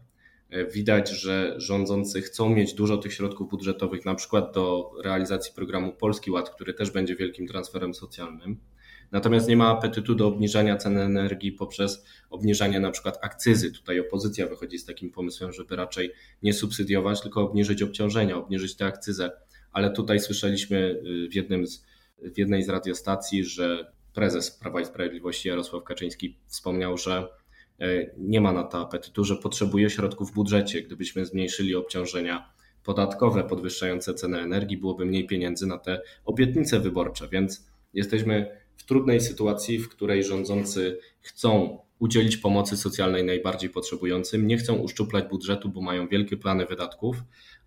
Widać, 0.74 1.10
że 1.10 1.56
rządzący 1.58 2.22
chcą 2.22 2.50
mieć 2.50 2.74
dużo 2.74 2.98
tych 2.98 3.14
środków 3.14 3.50
budżetowych, 3.50 4.06
na 4.06 4.16
przykład 4.16 4.54
do 4.54 4.92
realizacji 5.04 5.54
programu 5.56 5.92
Polski 5.92 6.32
Ład, 6.32 6.50
który 6.50 6.74
też 6.74 6.92
będzie 6.92 7.16
wielkim 7.16 7.48
transferem 7.48 7.94
socjalnym. 7.94 8.60
Natomiast 9.12 9.48
nie 9.50 9.58
ma 9.58 9.68
apetytu 9.68 10.16
do 10.16 10.28
obniżania 10.28 10.78
ceny 10.78 11.02
energii 11.02 11.52
poprzez 11.52 12.06
obniżanie 12.30 12.80
na 12.80 12.92
przykład 12.92 13.18
akcyzy. 13.22 13.72
Tutaj 13.72 14.00
opozycja 14.00 14.48
wychodzi 14.48 14.78
z 14.78 14.86
takim 14.86 15.12
pomysłem, 15.12 15.54
żeby 15.54 15.76
raczej 15.76 16.12
nie 16.44 16.54
subsydiować, 16.54 17.22
tylko 17.22 17.42
obniżyć 17.42 17.84
obciążenia, 17.84 18.38
obniżyć 18.38 18.76
tę 18.76 18.86
akcyzę. 18.86 19.32
Ale 19.72 19.92
tutaj 19.92 20.20
słyszeliśmy 20.20 20.78
y, 20.78 21.28
w, 21.32 21.36
jednym 21.36 21.68
z, 21.68 21.86
w 22.18 22.38
jednej 22.38 22.64
z 22.64 22.70
radiostacji, 22.70 23.44
że 23.46 23.92
prezes 24.14 24.52
Prawa 24.52 24.82
i 24.82 24.86
Sprawiedliwości 24.86 25.48
Jarosław 25.48 25.84
Kaczyński 25.84 26.38
wspomniał, 26.48 26.98
że 26.98 27.28
nie 28.18 28.42
ma 28.42 28.52
na 28.52 28.64
to 28.64 28.82
apetytu, 28.82 29.24
że 29.24 29.36
potrzebuje 29.36 29.90
środków 29.90 30.32
w 30.32 30.34
budżecie. 30.34 30.82
Gdybyśmy 30.82 31.26
zmniejszyli 31.26 31.76
obciążenia 31.76 32.54
podatkowe 32.84 33.44
podwyższające 33.44 34.14
cenę 34.14 34.40
energii, 34.40 34.78
byłoby 34.78 35.06
mniej 35.06 35.28
pieniędzy 35.28 35.68
na 35.68 35.78
te 35.78 36.02
obietnice 36.26 36.80
wyborcze, 36.80 37.28
więc 37.28 37.68
jesteśmy 37.94 38.58
w 38.78 38.84
trudnej 38.84 39.22
sytuacji, 39.22 39.80
w 39.80 39.90
której 39.90 40.24
rządzący 40.24 41.00
chcą 41.22 41.80
udzielić 42.00 42.38
pomocy 42.38 42.78
socjalnej 42.78 43.24
najbardziej 43.24 43.70
potrzebującym, 43.70 44.48
nie 44.48 44.58
chcą 44.58 44.76
uszczuplać 44.76 45.30
budżetu, 45.30 45.70
bo 45.70 45.82
mają 45.82 46.08
wielkie 46.08 46.38
plany 46.38 46.66
wydatków, 46.66 47.18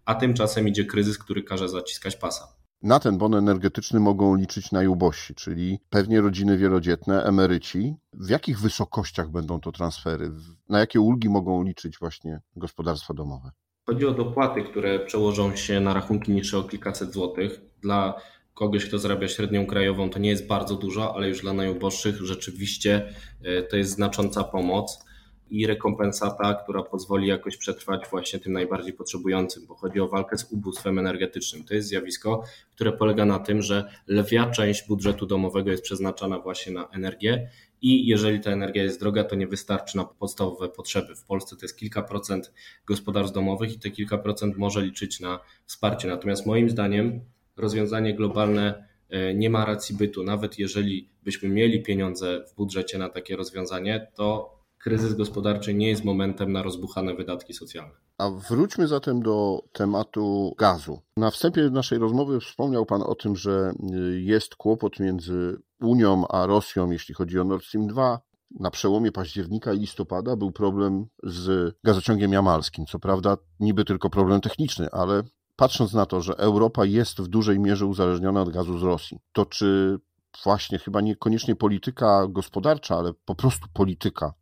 a 0.05 0.15
tymczasem 0.15 0.69
idzie 0.69 0.85
kryzys, 0.85 1.19
który 1.19 1.43
każe 1.43 1.69
zaciskać 1.69 2.17
pasa. 2.17 2.62
Na 2.83 3.01
ten 3.01 3.19
bon 3.19 3.35
energetyczny 3.35 4.01
mogą 4.01 4.35
liczyć 4.35 4.73
najubożsi, 4.73 5.35
czyli 5.35 5.79
pewnie 5.91 6.21
rodziny 6.21 6.59
wielodzietne, 6.59 7.25
emeryci. 7.25 7.97
W 8.13 8.31
jakich 8.31 8.61
wysokościach 8.61 9.31
będą 9.31 9.61
to 9.61 9.73
transfery? 9.73 10.31
Na 10.69 10.79
jakie 10.79 11.01
ulgi 11.01 11.29
mogą 11.29 11.63
liczyć 11.63 11.99
właśnie 11.99 12.41
gospodarstwa 12.57 13.15
domowe? 13.15 13.51
Chodzi 13.87 14.07
o 14.07 14.11
dopłaty, 14.11 14.63
które 14.63 14.99
przełożą 14.99 15.57
się 15.57 15.81
na 15.81 15.95
rachunki 15.95 16.33
niższe 16.33 16.59
o 16.59 16.63
kilkaset 16.63 17.13
złotych. 17.13 17.61
Dla 17.83 18.15
kogoś, 18.55 18.87
kto 18.87 18.99
zarabia 18.99 19.29
średnią 19.29 19.67
krajową, 19.67 20.11
to 20.11 20.19
nie 20.19 20.31
jest 20.31 20.47
bardzo 20.47 20.77
dużo, 20.77 21.17
ale 21.17 21.29
już 21.29 21.41
dla 21.41 21.53
najuboższych 21.53 22.17
rzeczywiście 22.17 23.15
e, 23.43 23.63
to 23.63 23.77
jest 23.77 23.91
znacząca 23.91 24.45
pomoc 24.45 25.05
i 25.53 25.67
rekompensata, 25.67 26.55
która 26.55 26.83
pozwoli 26.83 27.29
jakoś 27.29 27.57
przetrwać 27.57 28.09
właśnie 28.11 28.39
tym 28.39 28.53
najbardziej 28.53 28.93
potrzebującym, 28.93 29.67
bo 29.67 29.75
chodzi 29.75 30.01
o 30.01 30.09
walkę 30.09 30.39
z 30.39 30.53
ubóstwem 30.53 30.99
energetycznym. 30.99 31.65
To 31.65 31.75
jest 31.75 31.89
zjawisko, 31.89 32.45
które 32.75 32.93
polega 32.93 33.25
na 33.25 33.39
tym, 33.39 33.63
że 33.63 33.85
lwia 34.09 34.51
część 34.51 34.89
budżetu 34.89 35.27
domowego 35.27 35.71
jest 35.71 35.83
przeznaczana 35.83 36.39
właśnie 36.39 36.73
na 36.73 36.89
energię 36.89 37.49
i 37.83 38.07
jeżeli 38.07 38.41
ta 38.41 38.51
energia 38.51 38.83
jest 38.83 39.01
droga, 39.01 39.25
to 39.25 39.37
nie 39.37 39.47
wystarczy 39.47 39.97
na 39.97 40.05
podstawowe 40.05 40.69
potrzeby. 40.69 41.17
W 41.17 41.25
Polsce 41.25 41.57
to 41.57 41.65
jest 41.65 41.79
kilka 41.79 42.03
procent 42.03 42.53
gospodarstw 42.87 43.35
domowych 43.35 43.73
i 43.75 43.79
te 43.79 43.91
kilka 43.91 44.19
procent 44.19 44.57
może 44.57 44.83
liczyć 44.83 45.21
na 45.21 45.41
wsparcie. 45.67 46.09
Natomiast 46.09 46.47
moim 46.47 46.71
zdaniem 46.71 47.21
rozwiązanie 47.57 48.15
globalne 48.15 48.85
e, 49.09 49.35
nie 49.35 49.51
ma 49.51 49.65
racji 49.65 49.97
bytu. 49.97 50.23
Nawet 50.23 50.59
jeżeli 50.59 51.09
byśmy 51.23 51.49
mieli 51.49 51.83
pieniądze 51.83 52.45
w 52.53 52.55
budżecie 52.57 52.99
na 52.99 53.09
takie 53.09 53.37
rozwiązanie, 53.37 54.07
to 54.15 54.62
kryzys 54.83 55.15
gospodarczy 55.15 55.75
nie 55.75 55.89
jest 55.89 56.05
momentem 56.05 56.53
na 56.53 56.63
rozbuchane 56.63 57.15
wydatki 57.15 57.55
socjalne. 57.55 57.93
A 58.19 58.31
wróćmy 58.31 58.89
zatem 58.89 59.23
do 59.23 59.63
tematu 59.73 60.55
gazu. 60.59 60.99
Na 61.17 61.31
wstępie 61.31 61.71
naszej 61.71 61.99
rozmowy 61.99 62.41
wspomniał 62.41 62.87
Pan 62.87 63.03
o 63.03 63.15
tym, 63.15 63.37
że 63.37 63.73
y, 63.95 64.21
jest 64.21 64.57
kłopot 64.57 65.01
między 65.01 65.63
Unią 65.81 66.29
a 66.29 66.47
Rosją, 66.47 66.91
jeśli 66.91 67.15
chodzi 67.15 67.39
o 67.39 67.45
Nord 67.45 67.65
Stream 67.65 67.87
2. 67.87 68.21
Na 68.61 68.71
przełomie 68.71 69.13
października 69.13 69.73
i 69.73 69.79
listopada 69.79 70.37
był 70.37 70.53
problem 70.53 71.07
z 71.23 71.75
gazociągiem 71.85 72.33
jamalskim. 72.33 72.87
Co 72.87 72.99
prawda, 72.99 73.37
niby 73.61 73.85
tylko 73.85 74.11
problem 74.11 74.41
techniczny, 74.41 74.91
ale 74.91 75.23
patrząc 75.57 75.93
na 75.93 76.07
to, 76.07 76.21
że 76.21 76.39
Europa 76.39 76.85
jest 76.85 77.21
w 77.21 77.29
dużej 77.29 77.61
mierze 77.61 77.87
uzależniona 77.87 78.43
od 78.43 78.51
gazu 78.51 78.79
z 78.79 78.83
Rosji, 78.83 79.19
to 79.33 79.47
czy 79.47 79.99
właśnie 80.45 80.79
chyba 80.79 81.01
niekoniecznie 81.01 81.57
polityka 81.57 82.27
gospodarcza, 82.29 82.97
ale 82.97 83.13
po 83.25 83.35
prostu 83.35 83.67
polityka 83.73 84.33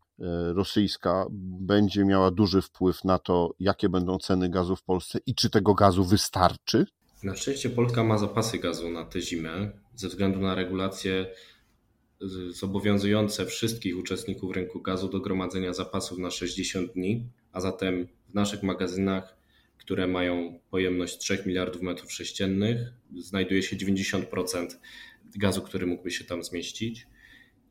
rosyjska 0.54 1.26
będzie 1.60 2.04
miała 2.04 2.30
duży 2.30 2.62
wpływ 2.62 3.04
na 3.04 3.18
to, 3.18 3.54
jakie 3.60 3.88
będą 3.88 4.18
ceny 4.18 4.48
gazu 4.48 4.76
w 4.76 4.82
Polsce 4.82 5.18
i 5.26 5.34
czy 5.34 5.50
tego 5.50 5.74
gazu 5.74 6.04
wystarczy? 6.04 6.86
Na 7.22 7.36
szczęście 7.36 7.70
Polska 7.70 8.04
ma 8.04 8.18
zapasy 8.18 8.58
gazu 8.58 8.90
na 8.90 9.04
tę 9.04 9.20
zimę 9.20 9.70
ze 9.94 10.08
względu 10.08 10.40
na 10.40 10.54
regulacje 10.54 11.26
zobowiązujące 12.50 13.46
wszystkich 13.46 13.98
uczestników 13.98 14.56
rynku 14.56 14.80
gazu 14.80 15.08
do 15.08 15.20
gromadzenia 15.20 15.72
zapasów 15.72 16.18
na 16.18 16.30
60 16.30 16.92
dni, 16.92 17.26
a 17.52 17.60
zatem 17.60 18.08
w 18.30 18.34
naszych 18.34 18.62
magazynach 18.62 19.40
które 19.90 20.06
mają 20.06 20.60
pojemność 20.70 21.18
3 21.18 21.42
miliardów 21.46 21.82
metrów 21.82 22.12
sześciennych, 22.12 22.78
znajduje 23.18 23.62
się 23.62 23.76
90% 23.76 24.66
gazu, 25.36 25.62
który 25.62 25.86
mógłby 25.86 26.10
się 26.10 26.24
tam 26.24 26.42
zmieścić 26.42 27.06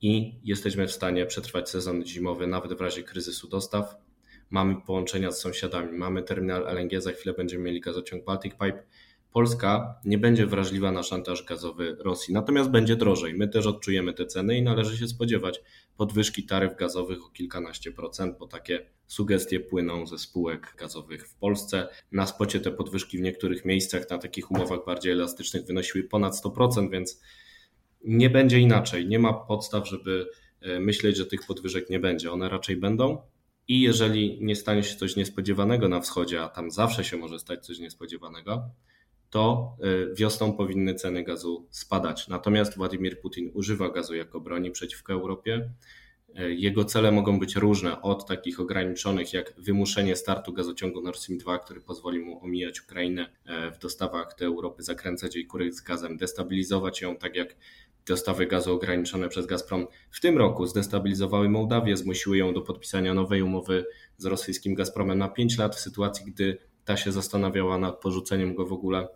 i 0.01 0.39
jesteśmy 0.43 0.87
w 0.87 0.91
stanie 0.91 1.25
przetrwać 1.25 1.69
sezon 1.69 2.05
zimowy 2.05 2.47
nawet 2.47 2.73
w 2.73 2.81
razie 2.81 3.03
kryzysu 3.03 3.47
dostaw. 3.47 3.95
Mamy 4.49 4.75
połączenia 4.81 5.31
z 5.31 5.39
sąsiadami, 5.41 5.97
mamy 5.97 6.23
terminal 6.23 6.67
LNG, 6.67 7.01
za 7.01 7.11
chwilę 7.11 7.35
będziemy 7.35 7.63
mieli 7.63 7.81
gazociąg 7.81 8.25
Baltic 8.25 8.53
Pipe, 8.53 8.83
Polska 9.31 9.99
nie 10.05 10.17
będzie 10.17 10.45
wrażliwa 10.45 10.91
na 10.91 11.03
szantaż 11.03 11.43
gazowy 11.43 11.97
Rosji, 11.99 12.33
natomiast 12.33 12.69
będzie 12.69 12.95
drożej. 12.95 13.33
My 13.33 13.47
też 13.47 13.65
odczujemy 13.65 14.13
te 14.13 14.25
ceny 14.25 14.57
i 14.57 14.61
należy 14.61 14.97
się 14.97 15.07
spodziewać 15.07 15.61
podwyżki 15.97 16.43
taryf 16.43 16.75
gazowych 16.75 17.25
o 17.25 17.29
kilkanaście 17.29 17.91
procent, 17.91 18.37
bo 18.37 18.47
takie 18.47 18.85
sugestie 19.07 19.59
płyną 19.59 20.07
ze 20.07 20.17
spółek 20.17 20.75
gazowych 20.77 21.27
w 21.27 21.35
Polsce. 21.35 21.87
Na 22.11 22.27
spocie 22.27 22.59
te 22.59 22.71
podwyżki 22.71 23.17
w 23.17 23.21
niektórych 23.21 23.65
miejscach 23.65 24.09
na 24.09 24.17
takich 24.17 24.51
umowach 24.51 24.79
bardziej 24.85 25.11
elastycznych 25.11 25.65
wynosiły 25.65 26.03
ponad 26.03 26.33
100%, 26.33 26.91
więc 26.91 27.21
nie 28.03 28.29
będzie 28.29 28.59
inaczej. 28.59 29.07
Nie 29.07 29.19
ma 29.19 29.33
podstaw, 29.33 29.87
żeby 29.87 30.27
e, 30.61 30.79
myśleć, 30.79 31.17
że 31.17 31.25
tych 31.25 31.45
podwyżek 31.47 31.89
nie 31.89 31.99
będzie. 31.99 32.31
One 32.31 32.49
raczej 32.49 32.77
będą. 32.77 33.21
I 33.67 33.81
jeżeli 33.81 34.37
nie 34.41 34.55
stanie 34.55 34.83
się 34.83 34.95
coś 34.95 35.15
niespodziewanego 35.15 35.89
na 35.89 36.01
wschodzie, 36.01 36.41
a 36.41 36.49
tam 36.49 36.71
zawsze 36.71 37.03
się 37.03 37.17
może 37.17 37.39
stać 37.39 37.65
coś 37.65 37.79
niespodziewanego, 37.79 38.69
to 39.29 39.75
y, 40.11 40.15
wiosną 40.15 40.53
powinny 40.53 40.95
ceny 40.95 41.23
gazu 41.23 41.67
spadać. 41.69 42.27
Natomiast 42.27 42.77
Władimir 42.77 43.21
Putin 43.21 43.51
używa 43.53 43.89
gazu 43.89 44.15
jako 44.15 44.39
broni 44.39 44.71
przeciwko 44.71 45.13
Europie. 45.13 45.69
Y, 46.39 46.55
jego 46.55 46.85
cele 46.85 47.11
mogą 47.11 47.39
być 47.39 47.55
różne, 47.55 48.01
od 48.01 48.25
takich 48.25 48.59
ograniczonych 48.59 49.33
jak 49.33 49.53
wymuszenie 49.57 50.15
startu 50.15 50.53
gazociągu 50.53 51.01
Nord 51.01 51.19
Stream 51.19 51.37
2, 51.37 51.59
który 51.59 51.81
pozwoli 51.81 52.19
mu 52.19 52.43
omijać 52.43 52.81
Ukrainę 52.81 53.29
w 53.75 53.79
dostawach 53.81 54.35
do 54.39 54.45
Europy, 54.45 54.83
zakręcać 54.83 55.35
jej 55.35 55.45
kury 55.45 55.71
z 55.71 55.81
gazem, 55.81 56.17
destabilizować 56.17 57.01
ją, 57.01 57.17
tak 57.17 57.35
jak 57.35 57.55
dostawy 58.09 58.47
gazu 58.47 58.73
ograniczone 58.73 59.29
przez 59.29 59.45
Gazprom 59.45 59.87
w 60.11 60.19
tym 60.21 60.37
roku 60.37 60.65
zdestabilizowały 60.65 61.49
Mołdawię, 61.49 61.97
zmusiły 61.97 62.37
ją 62.37 62.53
do 62.53 62.61
podpisania 62.61 63.13
nowej 63.13 63.41
umowy 63.41 63.85
z 64.17 64.25
rosyjskim 64.25 64.75
Gazpromem 64.75 65.17
na 65.17 65.29
5 65.29 65.57
lat, 65.57 65.75
w 65.75 65.79
sytuacji, 65.79 66.25
gdy 66.25 66.57
ta 66.85 66.97
się 66.97 67.11
zastanawiała 67.11 67.77
nad 67.77 67.99
porzuceniem 67.99 68.55
go 68.55 68.65
w 68.65 68.73
ogóle 68.73 69.07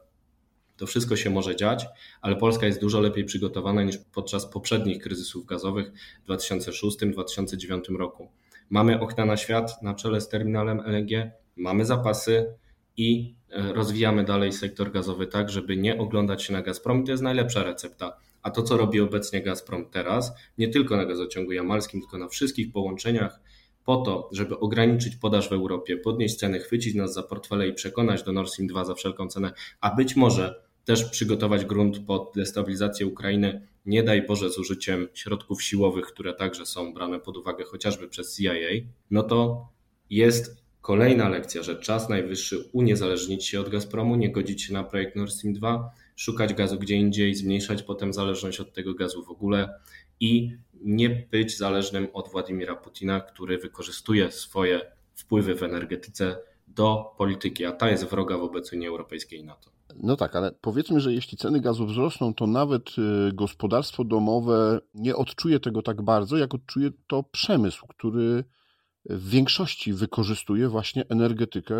to 0.78 0.88
wszystko 0.88 1.16
się 1.16 1.30
może 1.30 1.56
dziać, 1.56 1.86
ale 2.22 2.36
Polska 2.36 2.66
jest 2.66 2.82
dużo 2.82 3.00
lepiej 3.00 3.26
przygotowana 3.26 3.84
niż 3.84 3.98
podczas 3.98 4.46
poprzednich 4.46 5.04
kryzysów 5.04 5.46
gazowych 5.46 5.92
w 6.24 6.30
2006-2009 6.30 7.98
roku. 7.98 8.32
Mamy 8.70 9.00
okna 9.00 9.26
na 9.26 9.38
świat 9.38 9.82
na 9.82 9.94
czele 9.94 10.22
z 10.22 10.30
terminalem 10.30 10.80
LNG, 10.80 11.32
mamy 11.56 11.86
zapasy 11.86 12.54
i 12.98 13.36
e, 13.50 13.74
rozwijamy 13.74 14.24
dalej 14.24 14.52
sektor 14.52 14.92
gazowy 14.92 15.28
tak, 15.28 15.50
żeby 15.50 15.78
nie 15.78 15.98
oglądać 15.98 16.44
się 16.44 16.54
na 16.54 16.62
Gazprom. 16.62 17.06
To 17.06 17.12
jest 17.12 17.24
najlepsza 17.24 17.64
recepta. 17.64 18.18
A 18.44 18.52
to, 18.52 18.64
co 18.64 18.78
robi 18.78 19.02
obecnie 19.02 19.42
Gazprom 19.42 19.86
teraz, 19.90 20.32
nie 20.58 20.68
tylko 20.68 20.98
na 20.98 21.06
gazociągu 21.06 21.52
jamalskim, 21.52 22.02
tylko 22.02 22.18
na 22.18 22.28
wszystkich 22.28 22.72
połączeniach, 22.72 23.40
po 23.86 23.98
to, 23.98 24.30
żeby 24.32 24.60
ograniczyć 24.60 25.16
podaż 25.16 25.50
w 25.50 25.54
Europie, 25.54 25.98
podnieść 25.98 26.36
ceny, 26.36 26.60
chwycić 26.60 26.96
nas 26.96 27.14
za 27.14 27.24
portfele 27.24 27.68
i 27.68 27.74
przekonać 27.74 28.24
do 28.24 28.32
Nord 28.32 28.50
Stream 28.50 28.68
2 28.68 28.86
za 28.86 28.96
wszelką 28.96 29.28
cenę, 29.28 29.52
a 29.82 29.96
być 29.96 30.16
może 30.16 30.64
też 30.86 31.10
przygotować 31.10 31.66
grunt 31.66 32.00
pod 32.00 32.32
destabilizację 32.36 33.08
Ukrainy, 33.08 33.68
nie 33.86 34.04
daj 34.04 34.28
Boże 34.28 34.50
z 34.50 34.58
użyciem 34.58 35.08
środków 35.14 35.64
siłowych, 35.64 36.06
które 36.06 36.34
także 36.34 36.66
są 36.66 36.94
brane 36.94 37.20
pod 37.20 37.38
uwagę 37.38 37.64
chociażby 37.64 38.08
przez 38.08 38.38
CIA, 38.38 38.54
no 39.12 39.24
to 39.24 39.68
jest 40.10 40.64
kolejna 40.82 41.30
lekcja, 41.30 41.64
że 41.64 41.76
czas 41.76 42.10
najwyższy 42.10 42.70
uniezależnić 42.72 43.46
się 43.46 43.62
od 43.62 43.70
Gazpromu, 43.70 44.16
nie 44.16 44.32
godzić 44.32 44.64
się 44.64 44.74
na 44.74 44.84
projekt 44.84 45.16
Nord 45.16 45.32
Stream 45.32 45.54
2, 45.54 45.92
szukać 46.16 46.54
gazu 46.54 46.80
gdzie 46.80 46.96
indziej, 46.96 47.36
zmniejszać 47.36 47.84
potem 47.84 48.14
zależność 48.14 48.60
od 48.60 48.74
tego 48.74 48.94
gazu 48.94 49.24
w 49.24 49.30
ogóle 49.30 49.80
i 50.20 50.58
nie 50.74 51.10
być 51.10 51.58
zależnym 51.58 52.08
od 52.14 52.30
Władimira 52.30 52.76
Putina, 52.76 53.20
który 53.20 53.58
wykorzystuje 53.58 54.32
swoje 54.32 54.82
wpływy 55.16 55.56
w 55.56 55.64
energetyce 55.64 56.38
do 56.68 57.14
polityki, 57.18 57.66
a 57.66 57.72
ta 57.72 57.90
jest 57.90 58.06
wroga 58.06 58.38
wobec 58.38 58.74
Unii 58.74 58.88
Europejskiej 58.88 59.40
i 59.40 59.44
NATO. 59.44 59.72
No 59.96 60.16
tak, 60.16 60.36
ale 60.36 60.52
powiedzmy, 60.62 61.00
że 61.00 61.14
jeśli 61.14 61.38
ceny 61.38 61.62
gazu 61.62 61.86
wzrosną, 61.86 62.34
to 62.34 62.48
nawet 62.48 62.90
y, 62.90 63.34
gospodarstwo 63.34 64.04
domowe 64.04 64.80
nie 64.94 65.16
odczuje 65.16 65.60
tego 65.60 65.82
tak 65.82 66.02
bardzo, 66.02 66.38
jak 66.38 66.54
odczuje 66.54 66.92
to 67.08 67.24
przemysł, 67.24 67.88
który 67.88 68.44
w 69.06 69.30
większości 69.30 69.94
wykorzystuje 69.94 70.70
właśnie 70.70 71.04
energetykę 71.10 71.76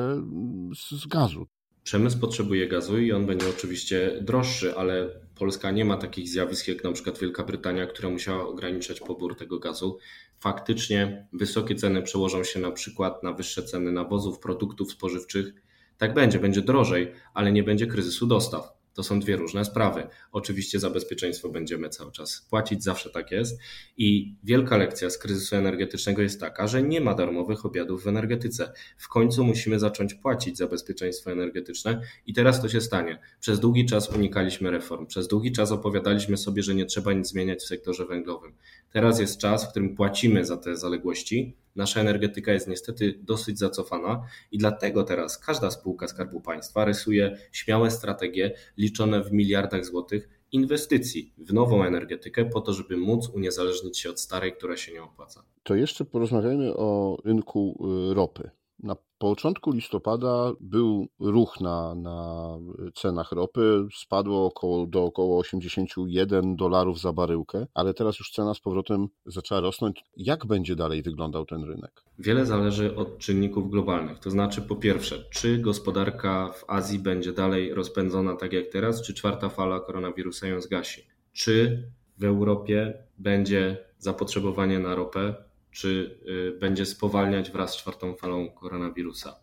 z, 0.76 0.92
z 0.92 1.08
gazu. 1.08 1.48
Przemysł 1.84 2.20
potrzebuje 2.20 2.68
gazu 2.68 2.98
i 2.98 3.12
on 3.12 3.26
będzie 3.26 3.50
oczywiście 3.50 4.18
droższy, 4.22 4.76
ale 4.76 5.10
Polska 5.36 5.72
nie 5.72 5.86
ma 5.86 5.98
takich 5.98 6.30
zjawisk 6.30 6.68
jak 6.68 6.84
na 6.84 6.92
przykład 6.92 7.20
Wielka 7.20 7.44
Brytania, 7.44 7.88
która 7.88 8.10
musiała 8.10 8.48
ograniczać 8.48 9.00
pobór 9.00 9.36
tego 9.36 9.60
gazu. 9.60 9.98
Faktycznie 10.40 11.28
wysokie 11.34 11.76
ceny 11.76 12.02
przełożą 12.02 12.44
się 12.44 12.60
na 12.60 12.72
przykład 12.72 13.24
na 13.24 13.34
wyższe 13.34 13.64
ceny 13.64 13.92
nawozów, 13.92 14.40
produktów 14.40 14.92
spożywczych. 14.92 15.54
Tak 15.98 16.14
będzie, 16.14 16.40
będzie 16.40 16.62
drożej, 16.62 17.12
ale 17.34 17.52
nie 17.52 17.64
będzie 17.64 17.88
kryzysu 17.88 18.28
dostaw. 18.28 18.83
To 18.94 19.04
są 19.04 19.20
dwie 19.20 19.36
różne 19.36 19.66
sprawy. 19.66 20.08
Oczywiście 20.32 20.80
za 20.80 20.90
bezpieczeństwo 20.90 21.50
będziemy 21.50 21.90
cały 21.90 22.12
czas 22.12 22.48
płacić, 22.50 22.84
zawsze 22.84 23.10
tak 23.10 23.32
jest. 23.32 23.60
I 23.98 24.36
wielka 24.44 24.78
lekcja 24.78 25.10
z 25.10 25.18
kryzysu 25.18 25.56
energetycznego 25.56 26.22
jest 26.22 26.40
taka, 26.40 26.68
że 26.68 26.84
nie 26.84 27.02
ma 27.02 27.14
darmowych 27.14 27.66
obiadów 27.66 28.04
w 28.04 28.08
energetyce. 28.08 28.74
W 28.98 29.08
końcu 29.08 29.44
musimy 29.44 29.80
zacząć 29.80 30.14
płacić 30.14 30.58
za 30.58 30.68
bezpieczeństwo 30.68 31.32
energetyczne 31.32 32.02
i 32.26 32.34
teraz 32.34 32.62
to 32.62 32.70
się 32.70 32.82
stanie. 32.82 33.20
Przez 33.40 33.60
długi 33.60 33.86
czas 33.86 34.10
unikaliśmy 34.10 34.72
reform, 34.72 35.06
przez 35.06 35.28
długi 35.28 35.52
czas 35.52 35.72
opowiadaliśmy 35.72 36.38
sobie, 36.38 36.64
że 36.64 36.76
nie 36.76 36.86
trzeba 36.86 37.14
nic 37.14 37.28
zmieniać 37.28 37.60
w 37.60 37.68
sektorze 37.68 38.06
węglowym. 38.06 38.54
Teraz 38.92 39.20
jest 39.20 39.38
czas, 39.38 39.66
w 39.66 39.70
którym 39.70 39.96
płacimy 39.96 40.46
za 40.46 40.58
te 40.58 40.78
zaległości 40.78 41.63
Nasza 41.76 42.02
energetyka 42.02 42.54
jest 42.54 42.68
niestety 42.68 43.20
dosyć 43.22 43.60
zacofana 43.60 44.24
i 44.52 44.58
dlatego 44.58 45.04
teraz 45.04 45.38
każda 45.38 45.72
spółka 45.72 46.08
Skarbu 46.08 46.42
Państwa 46.42 46.86
rysuje 46.86 47.38
śmiałe 47.52 47.92
strategie 47.92 48.56
liczone 48.78 49.24
w 49.24 49.32
miliardach 49.32 49.86
złotych 49.86 50.30
inwestycji 50.52 51.34
w 51.38 51.54
nową 51.54 51.84
energetykę 51.84 52.46
po 52.46 52.62
to, 52.62 52.74
żeby 52.74 52.98
móc 52.98 53.30
uniezależnić 53.30 54.00
się 54.00 54.10
od 54.10 54.20
starej, 54.20 54.54
która 54.54 54.78
się 54.78 54.94
nie 54.94 55.04
opłaca. 55.04 55.44
To 55.64 55.76
jeszcze 55.76 56.06
porozmawiajmy 56.06 56.74
o 56.74 57.18
rynku 57.26 57.88
y, 58.12 58.14
ropy. 58.14 58.50
Na 58.80 58.96
początku 59.30 59.72
listopada 59.72 60.52
był 60.60 61.08
ruch 61.20 61.62
na, 61.62 61.96
na 61.96 62.50
cenach 62.96 63.32
ropy, 63.32 63.88
spadło 63.96 64.46
około, 64.46 64.88
do 64.88 65.04
około 65.04 65.40
81 65.40 66.56
dolarów 66.56 67.00
za 67.00 67.14
baryłkę, 67.14 67.68
ale 67.74 67.94
teraz 67.94 68.20
już 68.20 68.32
cena 68.32 68.54
z 68.54 68.60
powrotem 68.60 69.08
zaczęła 69.26 69.62
rosnąć. 69.62 70.04
Jak 70.18 70.46
będzie 70.46 70.76
dalej 70.76 71.02
wyglądał 71.02 71.46
ten 71.46 71.64
rynek? 71.64 72.04
Wiele 72.20 72.46
zależy 72.46 72.96
od 72.96 73.18
czynników 73.18 73.70
globalnych. 73.70 74.20
To 74.20 74.32
znaczy, 74.32 74.62
po 74.62 74.76
pierwsze, 74.76 75.24
czy 75.32 75.58
gospodarka 75.58 76.52
w 76.54 76.66
Azji 76.68 77.00
będzie 77.00 77.34
dalej 77.34 77.74
rozpędzona 77.74 78.36
tak 78.36 78.54
jak 78.54 78.68
teraz, 78.68 79.02
czy 79.02 79.14
czwarta 79.14 79.50
fala 79.50 79.80
koronawirusa 79.80 80.48
ją 80.48 80.62
zgasi? 80.62 81.02
Czy 81.34 81.84
w 82.18 82.24
Europie 82.24 83.04
będzie 83.18 83.78
zapotrzebowanie 83.98 84.80
na 84.80 84.96
ropę 84.96 85.36
czy 85.74 86.20
y, 86.28 86.60
będzie 86.60 86.86
spowalniać 86.86 87.52
wraz 87.52 87.74
z 87.74 87.78
czwartą 87.78 88.16
falą 88.16 88.50
koronawirusa. 88.50 89.36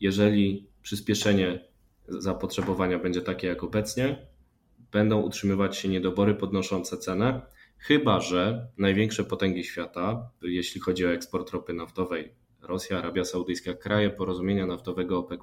Jeżeli 0.00 0.68
przyspieszenie 0.82 1.64
zapotrzebowania 2.08 2.98
będzie 2.98 3.22
takie 3.22 3.46
jak 3.46 3.64
obecnie, 3.64 4.26
będą 4.92 5.20
utrzymywać 5.20 5.76
się 5.76 5.88
niedobory 5.88 6.34
podnoszące 6.34 6.98
cenę, 6.98 7.40
chyba 7.78 8.20
że 8.20 8.68
największe 8.78 9.24
potęgi 9.24 9.64
świata, 9.64 10.30
jeśli 10.42 10.80
chodzi 10.80 11.06
o 11.06 11.12
eksport 11.12 11.50
ropy 11.50 11.72
naftowej, 11.72 12.34
Rosja, 12.62 12.98
Arabia 12.98 13.24
Saudyjska, 13.24 13.74
kraje 13.74 14.10
porozumienia 14.10 14.66
naftowego 14.66 15.18
OPEC, 15.18 15.40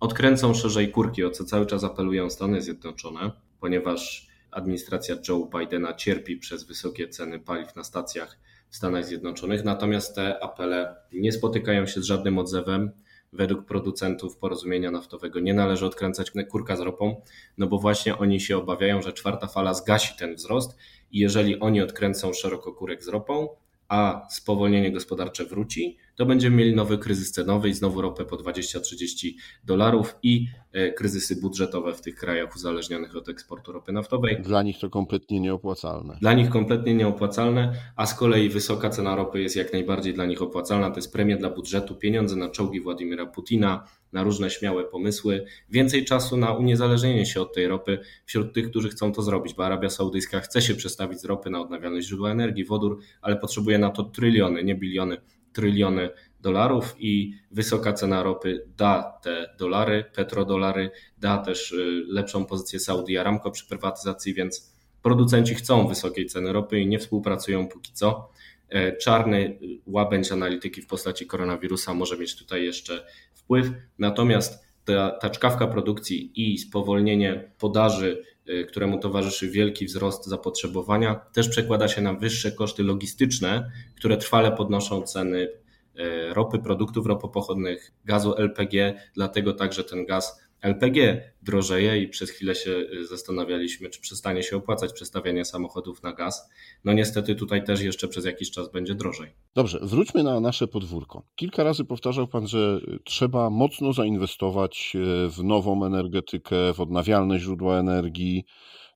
odkręcą 0.00 0.54
szerzej 0.54 0.90
kurki, 0.90 1.24
o 1.24 1.30
co 1.30 1.44
cały 1.44 1.66
czas 1.66 1.84
apelują 1.84 2.30
Stany 2.30 2.62
Zjednoczone, 2.62 3.30
ponieważ 3.60 4.28
administracja 4.50 5.16
Joe 5.28 5.50
Bidena 5.58 5.94
cierpi 5.94 6.36
przez 6.36 6.64
wysokie 6.64 7.08
ceny 7.08 7.38
paliw 7.38 7.76
na 7.76 7.84
stacjach 7.84 8.38
Stanach 8.72 9.04
Zjednoczonych. 9.04 9.64
Natomiast 9.64 10.14
te 10.14 10.42
apele 10.42 10.96
nie 11.12 11.32
spotykają 11.32 11.86
się 11.86 12.00
z 12.00 12.04
żadnym 12.04 12.38
odzewem. 12.38 12.90
Według 13.32 13.64
producentów 13.64 14.36
porozumienia 14.36 14.90
naftowego 14.90 15.40
nie 15.40 15.54
należy 15.54 15.86
odkręcać 15.86 16.32
kurka 16.50 16.76
z 16.76 16.80
ropą, 16.80 17.22
no 17.58 17.66
bo 17.66 17.78
właśnie 17.78 18.18
oni 18.18 18.40
się 18.40 18.56
obawiają, 18.56 19.02
że 19.02 19.12
czwarta 19.12 19.46
fala 19.46 19.74
zgasi 19.74 20.16
ten 20.18 20.34
wzrost 20.34 20.76
i 21.12 21.18
jeżeli 21.18 21.60
oni 21.60 21.80
odkręcą 21.80 22.32
szeroko 22.32 22.72
kurek 22.72 23.04
z 23.04 23.08
ropą, 23.08 23.48
a 23.88 24.26
spowolnienie 24.30 24.92
gospodarcze 24.92 25.44
wróci, 25.44 25.98
to 26.16 26.26
będziemy 26.26 26.56
mieli 26.56 26.74
nowy 26.74 26.98
kryzys 26.98 27.32
cenowy 27.32 27.68
i 27.68 27.74
znowu 27.74 28.00
ropę 28.02 28.24
po 28.24 28.36
20-30 28.36 29.30
dolarów 29.64 30.16
i 30.22 30.46
e, 30.72 30.92
kryzysy 30.92 31.40
budżetowe 31.40 31.94
w 31.94 32.00
tych 32.00 32.14
krajach 32.14 32.56
uzależnionych 32.56 33.16
od 33.16 33.28
eksportu 33.28 33.72
ropy 33.72 33.92
naftowej. 33.92 34.42
Dla 34.42 34.62
nich 34.62 34.78
to 34.78 34.90
kompletnie 34.90 35.40
nieopłacalne. 35.40 36.18
Dla 36.20 36.32
nich 36.32 36.50
kompletnie 36.50 36.94
nieopłacalne, 36.94 37.72
a 37.96 38.06
z 38.06 38.14
kolei 38.14 38.48
wysoka 38.48 38.90
cena 38.90 39.16
ropy 39.16 39.42
jest 39.42 39.56
jak 39.56 39.72
najbardziej 39.72 40.14
dla 40.14 40.26
nich 40.26 40.42
opłacalna. 40.42 40.90
To 40.90 40.96
jest 40.96 41.12
premia 41.12 41.36
dla 41.36 41.50
budżetu, 41.50 41.94
pieniądze 41.94 42.36
na 42.36 42.48
czołgi 42.48 42.80
Władimira 42.80 43.26
Putina, 43.26 43.84
na 44.12 44.22
różne 44.22 44.50
śmiałe 44.50 44.84
pomysły, 44.84 45.44
więcej 45.70 46.04
czasu 46.04 46.36
na 46.36 46.52
uniezależnienie 46.52 47.26
się 47.26 47.40
od 47.40 47.54
tej 47.54 47.68
ropy 47.68 47.98
wśród 48.24 48.54
tych, 48.54 48.70
którzy 48.70 48.88
chcą 48.88 49.12
to 49.12 49.22
zrobić, 49.22 49.54
bo 49.54 49.66
Arabia 49.66 49.90
Saudyjska 49.90 50.40
chce 50.40 50.62
się 50.62 50.74
przestawić 50.74 51.20
z 51.20 51.24
ropy 51.24 51.50
na 51.50 51.60
odnawialne 51.60 52.02
źródła 52.02 52.30
energii, 52.30 52.64
wodór, 52.64 52.98
ale 53.22 53.36
potrzebuje 53.36 53.78
na 53.78 53.90
to 53.90 54.02
tryliony, 54.02 54.64
nie 54.64 54.74
biliony 54.74 55.16
tryliony 55.52 56.10
dolarów 56.40 56.94
i 56.98 57.34
wysoka 57.50 57.92
cena 57.92 58.22
ropy 58.22 58.66
da 58.76 59.18
te 59.22 59.54
dolary, 59.58 60.04
petrodolary, 60.14 60.90
da 61.18 61.38
też 61.38 61.72
y, 61.72 62.04
lepszą 62.08 62.44
pozycję 62.44 62.80
Saudi 62.80 63.18
Aramco 63.18 63.50
przy 63.50 63.66
prywatyzacji, 63.66 64.34
więc 64.34 64.72
producenci 65.02 65.54
chcą 65.54 65.88
wysokiej 65.88 66.26
ceny 66.26 66.52
ropy 66.52 66.80
i 66.80 66.86
nie 66.86 66.98
współpracują 66.98 67.68
póki 67.68 67.92
co. 67.92 68.30
E, 68.68 68.96
czarny 68.96 69.58
łabędź 69.86 70.32
analityki 70.32 70.82
w 70.82 70.86
postaci 70.86 71.26
koronawirusa 71.26 71.94
może 71.94 72.18
mieć 72.18 72.36
tutaj 72.36 72.64
jeszcze 72.64 73.06
wpływ, 73.34 73.70
natomiast 73.98 74.64
ta, 74.84 75.10
ta 75.10 75.30
czkawka 75.30 75.66
produkcji 75.66 76.32
i 76.34 76.58
spowolnienie 76.58 77.50
podaży, 77.58 78.22
któremu 78.68 78.98
towarzyszy 78.98 79.50
wielki 79.50 79.86
wzrost 79.86 80.26
zapotrzebowania, 80.26 81.14
też 81.14 81.48
przekłada 81.48 81.88
się 81.88 82.02
na 82.02 82.14
wyższe 82.14 82.52
koszty 82.52 82.82
logistyczne, 82.82 83.70
które 83.96 84.16
trwale 84.16 84.52
podnoszą 84.52 85.02
ceny 85.02 85.38
y, 85.40 86.34
ropy, 86.34 86.58
produktów 86.58 87.06
ropopochodnych, 87.06 87.92
gazu 88.04 88.34
LPG, 88.36 88.94
dlatego 89.14 89.52
także 89.52 89.84
ten 89.84 90.06
gaz 90.06 90.41
LPG 90.62 91.22
drożeje 91.42 92.02
i 92.02 92.08
przez 92.08 92.30
chwilę 92.30 92.54
się 92.54 92.70
y, 92.70 93.06
zastanawialiśmy, 93.06 93.90
czy 93.90 94.00
przestanie 94.00 94.42
się 94.42 94.56
opłacać 94.56 94.92
przestawianie 94.92 95.44
samochodów 95.44 96.02
na 96.02 96.12
gaz. 96.12 96.50
No 96.84 96.92
niestety 96.92 97.34
tutaj 97.34 97.64
też 97.64 97.80
jeszcze 97.80 98.08
przez 98.08 98.24
jakiś 98.24 98.50
czas 98.50 98.72
będzie 98.72 98.94
drożej. 98.94 99.30
Dobrze, 99.54 99.78
wróćmy 99.82 100.22
na 100.22 100.40
nasze 100.40 100.68
podwórko. 100.68 101.26
Kilka 101.36 101.64
razy 101.64 101.84
powtarzał 101.84 102.28
Pan, 102.28 102.48
że 102.48 102.80
trzeba 103.04 103.50
mocno 103.50 103.92
zainwestować 103.92 104.92
e, 104.96 105.28
w 105.28 105.44
nową 105.44 105.86
energetykę, 105.86 106.74
w 106.74 106.80
odnawialne 106.80 107.38
źródła 107.38 107.78
energii. 107.78 108.44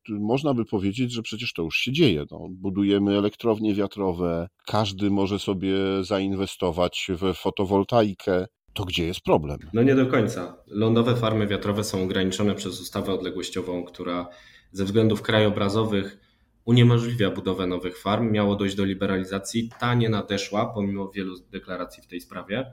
Można 0.08 0.54
by 0.54 0.64
powiedzieć, 0.64 1.12
że 1.12 1.22
przecież 1.22 1.52
to 1.52 1.62
już 1.62 1.76
się 1.76 1.92
dzieje. 1.92 2.24
No, 2.30 2.48
budujemy 2.50 3.18
elektrownie 3.18 3.74
wiatrowe, 3.74 4.48
każdy 4.66 5.10
może 5.10 5.38
sobie 5.38 5.74
zainwestować 6.00 7.10
w 7.10 7.34
fotowoltaikę 7.34 8.46
to 8.76 8.84
gdzie 8.84 9.06
jest 9.06 9.20
problem? 9.20 9.58
No 9.72 9.82
nie 9.82 9.94
do 9.94 10.06
końca. 10.06 10.56
Lądowe 10.66 11.16
farmy 11.16 11.46
wiatrowe 11.46 11.84
są 11.84 12.02
ograniczone 12.02 12.54
przez 12.54 12.80
ustawę 12.80 13.12
odległościową, 13.12 13.84
która 13.84 14.28
ze 14.72 14.84
względów 14.84 15.22
krajobrazowych 15.22 16.18
uniemożliwia 16.64 17.30
budowę 17.30 17.66
nowych 17.66 17.98
farm. 17.98 18.30
Miało 18.30 18.56
dojść 18.56 18.76
do 18.76 18.84
liberalizacji. 18.84 19.70
Ta 19.80 19.94
nie 19.94 20.08
nadeszła, 20.08 20.66
pomimo 20.66 21.10
wielu 21.10 21.34
deklaracji 21.50 22.02
w 22.02 22.06
tej 22.06 22.20
sprawie. 22.20 22.72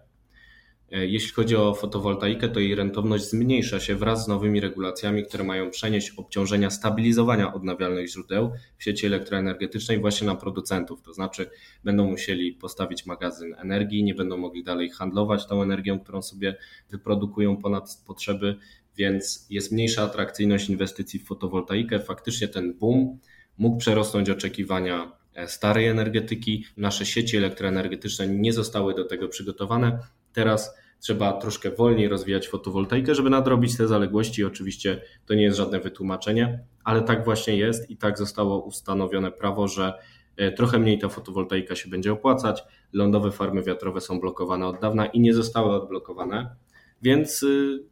E, 0.93 1.08
jeśli 1.08 1.32
chodzi 1.32 1.56
o 1.56 1.73
fotowoltaikę, 1.73 2.49
to 2.49 2.60
jej 2.60 2.75
rentowność 2.75 3.29
zmniejsza 3.29 3.79
się 3.79 3.95
wraz 3.95 4.25
z 4.25 4.27
nowymi 4.27 4.60
regulacjami, 4.60 5.23
które 5.23 5.43
mają 5.43 5.71
przenieść 5.71 6.12
obciążenia 6.17 6.69
stabilizowania 6.69 7.53
odnawialnych 7.53 8.10
źródeł 8.10 8.51
w 8.77 8.84
sieci 8.84 9.06
elektroenergetycznej 9.06 9.99
właśnie 9.99 10.27
na 10.27 10.36
producentów. 10.36 11.01
To 11.01 11.13
znaczy, 11.13 11.49
będą 11.84 12.10
musieli 12.10 12.51
postawić 12.51 13.06
magazyn 13.06 13.56
energii, 13.58 14.03
nie 14.03 14.15
będą 14.15 14.38
mogli 14.38 14.63
dalej 14.63 14.89
handlować 14.89 15.47
tą 15.47 15.62
energią, 15.62 15.99
którą 15.99 16.21
sobie 16.21 16.56
wyprodukują 16.89 17.58
ponad 17.58 18.03
potrzeby, 18.08 18.56
więc 18.97 19.47
jest 19.49 19.71
mniejsza 19.71 20.03
atrakcyjność 20.03 20.69
inwestycji 20.69 21.19
w 21.19 21.25
fotowoltaikę. 21.25 21.99
Faktycznie 21.99 22.47
ten 22.47 22.73
boom 22.73 23.19
mógł 23.58 23.77
przerosnąć 23.77 24.29
oczekiwania 24.29 25.12
e, 25.34 25.47
starej 25.47 25.88
energetyki. 25.88 26.65
Nasze 26.77 27.06
sieci 27.06 27.38
elektroenergetyczne 27.38 28.27
nie 28.27 28.53
zostały 28.53 28.93
do 28.93 29.06
tego 29.06 29.27
przygotowane. 29.27 29.99
Teraz 30.34 30.83
trzeba 31.04 31.34
troszkę 31.34 31.72
wolniej 31.72 32.08
rozwijać 32.08 32.48
fotowoltaikę, 32.48 33.16
żeby 33.16 33.30
nadrobić 33.30 33.78
te 33.78 33.88
zaległości. 33.88 34.44
Oczywiście 34.44 35.02
to 35.26 35.34
nie 35.34 35.44
jest 35.44 35.58
żadne 35.58 35.80
wytłumaczenie, 35.80 36.66
ale 36.84 37.02
tak 37.02 37.26
właśnie 37.26 37.58
jest 37.58 37.89
i 37.89 37.98
tak 37.98 38.18
zostało 38.18 38.63
ustanowione 38.63 39.32
prawo, 39.32 39.68
że 39.68 39.94
e, 40.38 40.52
trochę 40.52 40.80
mniej 40.80 41.00
ta 41.00 41.10
fotowoltaika 41.10 41.76
się 41.76 41.89
będzie 41.89 42.13
opłacać. 42.13 42.63
Lądowe 42.94 43.32
farmy 43.32 43.63
wiatrowe 43.63 44.02
są 44.02 44.20
blokowane 44.20 44.68
od 44.68 44.82
dawna 44.82 45.06
i 45.06 45.20
nie 45.20 45.34
zostały 45.34 45.76
odblokowane, 45.76 46.56
więc 47.02 47.44
y, 47.44 47.84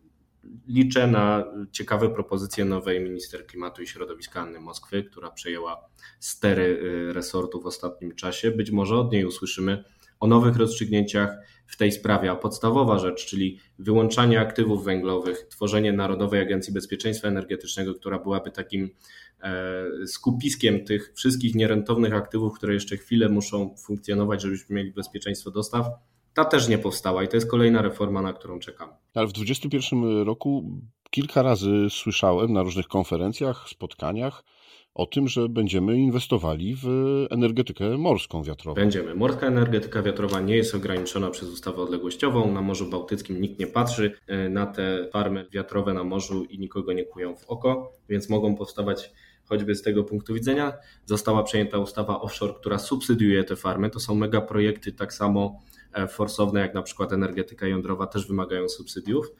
liczę 0.67 1.07
na 1.07 1.43
ciekawe 1.71 2.09
propozycje 2.09 2.65
nowej 2.65 3.01
minister 3.01 3.47
klimatu 3.47 3.81
i 3.81 3.87
środowiska 3.87 4.41
Anny 4.41 4.59
Moskwy, 4.59 5.03
która 5.03 5.31
przejęła 5.31 5.81
stery 6.19 6.63
y, 6.63 7.13
resortu 7.13 7.61
w 7.61 7.65
ostatnim 7.65 8.15
czasie. 8.15 8.51
Być 8.51 8.71
może 8.71 8.95
od 8.95 9.11
niej 9.11 9.25
usłyszymy 9.25 9.83
o 10.21 10.27
nowych 10.27 10.57
rozstrzygnięciach 10.57 11.37
w 11.67 11.77
tej 11.77 11.91
sprawie. 11.91 12.31
A 12.31 12.35
podstawowa 12.35 12.99
rzecz, 12.99 13.25
czyli 13.25 13.59
wyłączanie 13.79 14.39
aktywów 14.39 14.83
węglowych, 14.83 15.47
tworzenie 15.49 15.93
Narodowej 15.93 16.41
Agencji 16.41 16.73
Bezpieczeństwa 16.73 17.27
Energetycznego, 17.27 17.93
która 17.93 18.19
byłaby 18.19 18.51
takim 18.51 18.89
e, 19.43 19.83
skupiskiem 20.07 20.85
tych 20.85 21.13
wszystkich 21.15 21.55
nierentownych 21.55 22.13
aktywów, 22.13 22.57
które 22.57 22.73
jeszcze 22.73 22.97
chwilę 22.97 23.29
muszą 23.29 23.75
funkcjonować, 23.85 24.41
żebyśmy 24.41 24.75
mieli 24.75 24.91
bezpieczeństwo 24.91 25.51
dostaw, 25.51 25.85
ta 26.33 26.45
też 26.45 26.67
nie 26.67 26.77
powstała 26.77 27.23
i 27.23 27.27
to 27.27 27.37
jest 27.37 27.51
kolejna 27.51 27.81
reforma, 27.81 28.21
na 28.21 28.33
którą 28.33 28.59
czekamy. 28.59 28.93
Ale 29.13 29.27
w 29.27 29.31
2021 29.31 30.21
roku 30.21 30.79
kilka 31.09 31.41
razy 31.41 31.87
słyszałem 31.89 32.53
na 32.53 32.63
różnych 32.63 32.87
konferencjach, 32.87 33.69
spotkaniach, 33.69 34.43
o 34.93 35.05
tym, 35.05 35.27
że 35.27 35.49
będziemy 35.49 35.97
inwestowali 35.97 36.75
w 36.75 36.87
energetykę 37.29 37.97
morską 37.97 38.43
wiatrową. 38.43 38.75
Będziemy. 38.75 39.15
Morska 39.15 39.47
energetyka 39.47 40.01
wiatrowa 40.01 40.39
nie 40.39 40.55
jest 40.55 40.75
ograniczona 40.75 41.29
przez 41.29 41.49
ustawę 41.49 41.81
odległościową. 41.81 42.51
Na 42.51 42.61
Morzu 42.61 42.89
Bałtyckim 42.89 43.41
nikt 43.41 43.59
nie 43.59 43.67
patrzy 43.67 44.11
e, 44.27 44.49
na 44.49 44.65
te 44.65 45.07
farmy 45.11 45.45
wiatrowe 45.51 45.93
na 45.93 46.03
morzu 46.03 46.43
i 46.43 46.59
nikogo 46.59 46.93
nie 46.93 47.05
kują 47.05 47.35
w 47.35 47.49
oko, 47.49 47.93
więc 48.09 48.29
mogą 48.29 48.55
powstawać 48.55 49.11
choćby 49.45 49.75
z 49.75 49.81
tego 49.81 50.03
punktu 50.03 50.33
widzenia. 50.33 50.73
Została 51.05 51.43
przejęta 51.43 51.77
ustawa 51.77 52.21
offshore, 52.21 52.53
która 52.53 52.79
subsydiuje 52.79 53.43
te 53.43 53.55
farmy. 53.55 53.89
To 53.89 53.99
są 53.99 54.15
mega 54.15 54.41
projekty 54.41 54.91
tak 54.91 55.13
samo 55.13 55.59
e, 55.93 56.07
forsowne 56.07 56.59
jak 56.59 56.73
na 56.73 56.81
przykład 56.81 57.13
energetyka 57.13 57.67
jądrowa 57.67 58.07
też 58.07 58.27
wymagają 58.27 58.69
subsydiów 58.69 59.31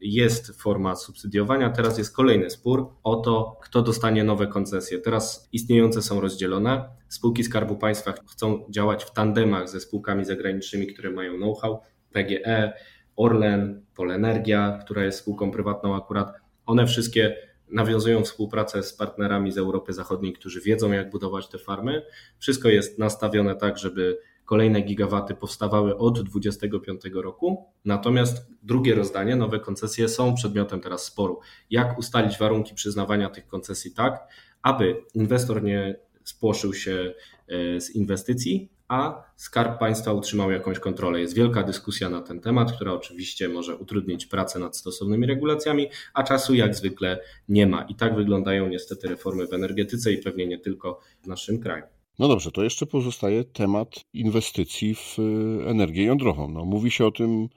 jest 0.00 0.60
forma 0.60 0.96
subsydiowania. 0.96 1.70
Teraz 1.70 1.98
jest 1.98 2.16
kolejny 2.16 2.50
spór 2.50 2.88
o 3.02 3.16
to, 3.16 3.58
kto 3.62 3.82
dostanie 3.82 4.24
nowe 4.24 4.46
koncesje. 4.46 4.98
Teraz 4.98 5.48
istniejące 5.52 6.02
są 6.02 6.20
rozdzielone. 6.20 6.88
Spółki 7.08 7.44
Skarbu 7.44 7.76
Państwa 7.76 8.12
chcą 8.12 8.64
działać 8.70 9.04
w 9.04 9.12
tandemach 9.12 9.68
ze 9.68 9.80
spółkami 9.80 10.24
zagranicznymi, 10.24 10.86
które 10.86 11.10
mają 11.10 11.36
know-how. 11.36 11.80
PGE, 12.12 12.72
Orlen, 13.16 13.82
Polenergia, 13.94 14.78
która 14.84 15.04
jest 15.04 15.18
spółką 15.18 15.50
prywatną 15.50 15.96
akurat. 15.96 16.32
One 16.66 16.86
wszystkie 16.86 17.36
nawiązują 17.70 18.24
współpracę 18.24 18.82
z 18.82 18.92
partnerami 18.92 19.52
z 19.52 19.58
Europy 19.58 19.92
Zachodniej, 19.92 20.32
którzy 20.32 20.60
wiedzą, 20.60 20.92
jak 20.92 21.10
budować 21.10 21.48
te 21.48 21.58
farmy. 21.58 22.02
Wszystko 22.38 22.68
jest 22.68 22.98
nastawione 22.98 23.54
tak, 23.54 23.78
żeby 23.78 24.18
Kolejne 24.48 24.80
gigawaty 24.80 25.34
powstawały 25.34 25.96
od 25.96 26.22
2025 26.22 27.02
roku, 27.14 27.64
natomiast 27.84 28.46
drugie 28.62 28.94
rozdanie, 28.94 29.36
nowe 29.36 29.60
koncesje 29.60 30.08
są 30.08 30.34
przedmiotem 30.34 30.80
teraz 30.80 31.04
sporu. 31.04 31.40
Jak 31.70 31.98
ustalić 31.98 32.38
warunki 32.38 32.74
przyznawania 32.74 33.30
tych 33.30 33.46
koncesji 33.46 33.92
tak, 33.92 34.28
aby 34.62 35.02
inwestor 35.14 35.62
nie 35.62 35.96
spłoszył 36.24 36.74
się 36.74 37.14
e, 37.48 37.80
z 37.80 37.90
inwestycji, 37.90 38.70
a 38.88 39.22
Skarb 39.36 39.78
Państwa 39.78 40.12
utrzymał 40.12 40.50
jakąś 40.50 40.78
kontrolę. 40.78 41.20
Jest 41.20 41.34
wielka 41.34 41.62
dyskusja 41.62 42.08
na 42.08 42.20
ten 42.20 42.40
temat, 42.40 42.72
która 42.72 42.92
oczywiście 42.92 43.48
może 43.48 43.76
utrudnić 43.76 44.26
pracę 44.26 44.58
nad 44.58 44.76
stosownymi 44.76 45.26
regulacjami, 45.26 45.88
a 46.14 46.22
czasu 46.22 46.54
jak 46.54 46.74
zwykle 46.74 47.20
nie 47.48 47.66
ma. 47.66 47.82
I 47.82 47.94
tak 47.94 48.14
wyglądają 48.14 48.68
niestety 48.68 49.08
reformy 49.08 49.46
w 49.46 49.52
energetyce 49.52 50.12
i 50.12 50.18
pewnie 50.18 50.46
nie 50.46 50.58
tylko 50.58 51.00
w 51.22 51.26
naszym 51.26 51.60
kraju. 51.60 51.97
No 52.18 52.28
dobrze, 52.28 52.52
to 52.52 52.62
jeszcze 52.62 52.86
pozostaje 52.86 53.44
temat 53.44 54.04
inwestycji 54.12 54.94
w 54.94 55.18
y, 55.18 55.68
energię 55.68 56.04
jądrową. 56.04 56.48
No, 56.48 56.64
mówi 56.64 56.90
się 56.90 57.06
o 57.06 57.10
tym 57.10 57.48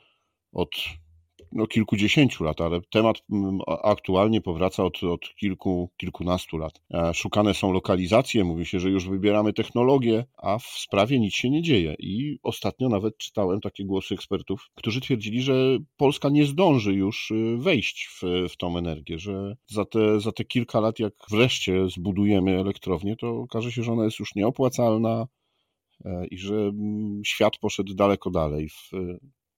od 0.51 0.69
no, 1.51 1.67
kilkudziesięciu 1.67 2.43
lat, 2.43 2.61
ale 2.61 2.81
temat 2.81 3.23
mm, 3.31 3.59
aktualnie 3.83 4.41
powraca 4.41 4.83
od, 4.83 5.03
od 5.03 5.35
kilku, 5.35 5.89
kilkunastu 5.97 6.57
lat. 6.57 6.81
E, 6.93 7.13
szukane 7.13 7.53
są 7.53 7.71
lokalizacje, 7.73 8.43
mówi 8.43 8.65
się, 8.65 8.79
że 8.79 8.89
już 8.89 9.09
wybieramy 9.09 9.53
technologię, 9.53 10.25
a 10.37 10.59
w 10.59 10.63
sprawie 10.63 11.19
nic 11.19 11.33
się 11.33 11.49
nie 11.49 11.61
dzieje. 11.61 11.95
I 11.99 12.39
ostatnio 12.43 12.89
nawet 12.89 13.17
czytałem 13.17 13.61
takie 13.61 13.85
głosy 13.85 14.13
ekspertów, 14.13 14.69
którzy 14.75 15.01
twierdzili, 15.01 15.41
że 15.41 15.77
Polska 15.97 16.29
nie 16.29 16.45
zdąży 16.45 16.93
już 16.93 17.31
y, 17.31 17.57
wejść 17.57 18.07
w, 18.07 18.49
w 18.49 18.57
tą 18.57 18.77
energię, 18.77 19.19
że 19.19 19.55
za 19.67 19.85
te, 19.85 20.19
za 20.19 20.31
te 20.31 20.45
kilka 20.45 20.79
lat, 20.79 20.99
jak 20.99 21.13
wreszcie 21.31 21.89
zbudujemy 21.89 22.59
elektrownię, 22.59 23.15
to 23.15 23.29
okaże 23.29 23.71
się, 23.71 23.83
że 23.83 23.91
ona 23.91 24.05
jest 24.05 24.19
już 24.19 24.35
nieopłacalna 24.35 25.27
e, 26.05 26.27
i 26.27 26.37
że 26.37 26.55
mm, 26.55 27.21
świat 27.25 27.57
poszedł 27.57 27.93
daleko 27.93 28.29
dalej 28.29 28.69
w 28.69 28.91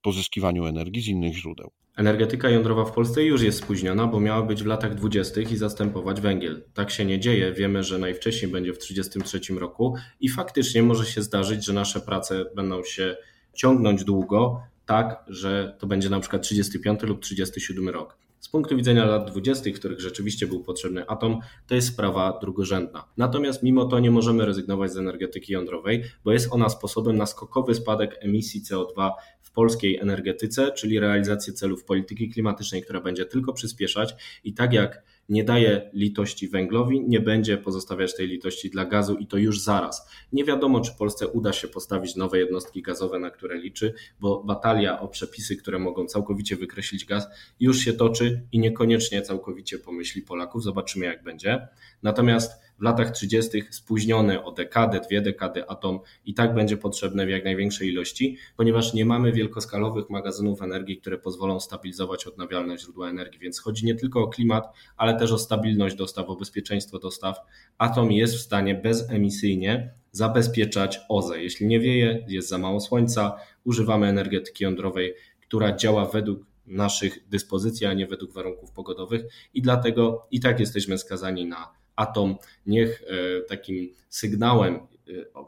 pozyskiwaniu 0.03 0.65
energii 0.65 1.01
z 1.01 1.07
innych 1.07 1.35
źródeł. 1.35 1.71
Energetyka 1.97 2.49
jądrowa 2.49 2.85
w 2.85 2.91
Polsce 2.91 3.23
już 3.23 3.41
jest 3.41 3.57
spóźniona, 3.57 4.07
bo 4.07 4.19
miała 4.19 4.41
być 4.41 4.63
w 4.63 4.65
latach 4.65 4.95
20. 4.95 5.41
i 5.41 5.57
zastępować 5.57 6.21
węgiel. 6.21 6.63
Tak 6.73 6.91
się 6.91 7.05
nie 7.05 7.19
dzieje. 7.19 7.53
Wiemy, 7.53 7.83
że 7.83 7.97
najwcześniej 7.97 8.51
będzie 8.51 8.73
w 8.73 8.77
1933 8.77 9.59
roku 9.59 9.95
i 10.19 10.29
faktycznie 10.29 10.83
może 10.83 11.05
się 11.05 11.21
zdarzyć, 11.21 11.65
że 11.65 11.73
nasze 11.73 11.99
prace 11.99 12.45
będą 12.55 12.83
się 12.83 13.17
ciągnąć 13.53 14.03
długo, 14.03 14.61
tak, 14.85 15.23
że 15.27 15.75
to 15.79 15.87
będzie 15.87 16.09
na 16.09 16.19
przykład 16.19 16.41
35 16.41 17.01
lub 17.01 17.21
37 17.21 17.89
rok. 17.89 18.17
Z 18.43 18.49
punktu 18.49 18.75
widzenia 18.75 19.05
lat 19.05 19.31
20., 19.31 19.69
w 19.69 19.73
których 19.73 19.99
rzeczywiście 19.99 20.47
był 20.47 20.63
potrzebny 20.63 21.07
atom, 21.07 21.39
to 21.67 21.75
jest 21.75 21.87
sprawa 21.87 22.39
drugorzędna. 22.41 23.03
Natomiast 23.17 23.63
mimo 23.63 23.85
to 23.85 23.99
nie 23.99 24.11
możemy 24.11 24.45
rezygnować 24.45 24.91
z 24.91 24.97
energetyki 24.97 25.53
jądrowej, 25.53 26.03
bo 26.23 26.31
jest 26.31 26.47
ona 26.51 26.69
sposobem 26.69 27.17
na 27.17 27.25
skokowy 27.25 27.75
spadek 27.75 28.17
emisji 28.21 28.61
CO2 28.61 29.11
w 29.41 29.51
polskiej 29.51 29.99
energetyce, 29.99 30.71
czyli 30.71 30.99
realizację 30.99 31.53
celów 31.53 31.83
polityki 31.83 32.29
klimatycznej, 32.29 32.83
która 32.83 33.01
będzie 33.01 33.25
tylko 33.25 33.53
przyspieszać 33.53 34.15
i 34.43 34.53
tak 34.53 34.73
jak 34.73 35.03
nie 35.29 35.43
daje 35.43 35.89
litości 35.93 36.47
węglowi, 36.47 37.01
nie 37.01 37.19
będzie 37.19 37.57
pozostawiać 37.57 38.15
tej 38.15 38.27
litości 38.27 38.69
dla 38.69 38.85
gazu 38.85 39.15
i 39.15 39.27
to 39.27 39.37
już 39.37 39.59
zaraz. 39.59 40.09
Nie 40.33 40.43
wiadomo, 40.43 40.81
czy 40.81 40.91
Polsce 40.97 41.27
uda 41.27 41.53
się 41.53 41.67
postawić 41.67 42.15
nowe 42.15 42.39
jednostki 42.39 42.81
gazowe, 42.81 43.19
na 43.19 43.31
które 43.31 43.57
liczy, 43.57 43.93
bo 44.19 44.43
batalia 44.43 44.99
o 44.99 45.07
przepisy, 45.07 45.57
które 45.57 45.79
mogą 45.79 46.05
całkowicie 46.05 46.55
wykreślić 46.55 47.05
gaz, 47.05 47.27
już 47.59 47.77
się 47.77 47.93
toczy 47.93 48.41
i 48.51 48.59
niekoniecznie 48.59 49.21
całkowicie 49.21 49.79
pomyśli 49.79 50.21
Polaków. 50.21 50.63
Zobaczymy, 50.63 51.05
jak 51.05 51.23
będzie. 51.23 51.67
Natomiast 52.03 52.61
w 52.79 52.81
latach 52.83 53.11
30. 53.11 53.63
spóźniony 53.69 54.43
o 54.43 54.51
dekadę, 54.51 54.99
dwie 54.99 55.21
dekady 55.21 55.69
atom 55.69 55.99
i 56.25 56.33
tak 56.33 56.53
będzie 56.53 56.77
potrzebny 56.77 57.25
w 57.25 57.29
jak 57.29 57.43
największej 57.43 57.89
ilości, 57.89 58.37
ponieważ 58.57 58.93
nie 58.93 59.05
mamy 59.05 59.31
wielkoskalowych 59.31 60.09
magazynów 60.09 60.61
energii, 60.61 60.97
które 60.97 61.17
pozwolą 61.17 61.59
stabilizować 61.59 62.27
odnawialne 62.27 62.77
źródła 62.77 63.09
energii. 63.09 63.39
Więc 63.39 63.59
chodzi 63.59 63.85
nie 63.85 63.95
tylko 63.95 64.21
o 64.21 64.27
klimat, 64.27 64.73
ale 64.97 65.19
też 65.19 65.31
o 65.31 65.37
stabilność 65.37 65.95
dostaw, 65.95 66.29
o 66.29 66.35
bezpieczeństwo 66.35 66.99
dostaw. 66.99 67.37
Atom 67.77 68.11
jest 68.11 68.35
w 68.35 68.39
stanie 68.39 68.75
bezemisyjnie 68.75 69.93
zabezpieczać 70.11 70.99
OZE. 71.09 71.43
Jeśli 71.43 71.67
nie 71.67 71.79
wieje, 71.79 72.25
jest 72.27 72.49
za 72.49 72.57
mało 72.57 72.79
słońca, 72.79 73.39
używamy 73.63 74.07
energetyki 74.07 74.63
jądrowej, 74.63 75.13
która 75.41 75.75
działa 75.75 76.05
według 76.05 76.45
naszych 76.65 77.27
dyspozycji, 77.29 77.85
a 77.85 77.93
nie 77.93 78.07
według 78.07 78.33
warunków 78.33 78.71
pogodowych 78.71 79.21
i 79.53 79.61
dlatego 79.61 80.27
i 80.31 80.39
tak 80.39 80.59
jesteśmy 80.59 80.97
skazani 80.97 81.45
na 81.45 81.82
atom. 81.95 82.35
Niech 82.65 83.03
e, 83.07 83.41
takim 83.41 83.93
sygnałem 84.09 84.75
e, 84.75 84.79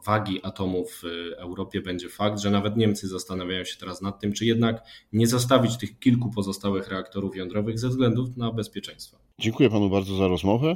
wagi 0.05 0.39
atomu 0.43 0.85
w 0.85 1.03
Europie 1.37 1.81
będzie 1.81 2.09
fakt, 2.09 2.39
że 2.39 2.51
nawet 2.51 2.77
Niemcy 2.77 3.07
zastanawiają 3.07 3.63
się 3.63 3.77
teraz 3.77 4.01
nad 4.01 4.19
tym, 4.19 4.33
czy 4.33 4.45
jednak 4.45 4.83
nie 5.13 5.27
zostawić 5.27 5.77
tych 5.77 5.99
kilku 5.99 6.31
pozostałych 6.31 6.87
reaktorów 6.87 7.35
jądrowych 7.35 7.79
ze 7.79 7.89
względów 7.89 8.37
na 8.37 8.51
bezpieczeństwo. 8.51 9.17
Dziękuję 9.39 9.69
panu 9.69 9.89
bardzo 9.89 10.15
za 10.15 10.27
rozmowę. 10.27 10.75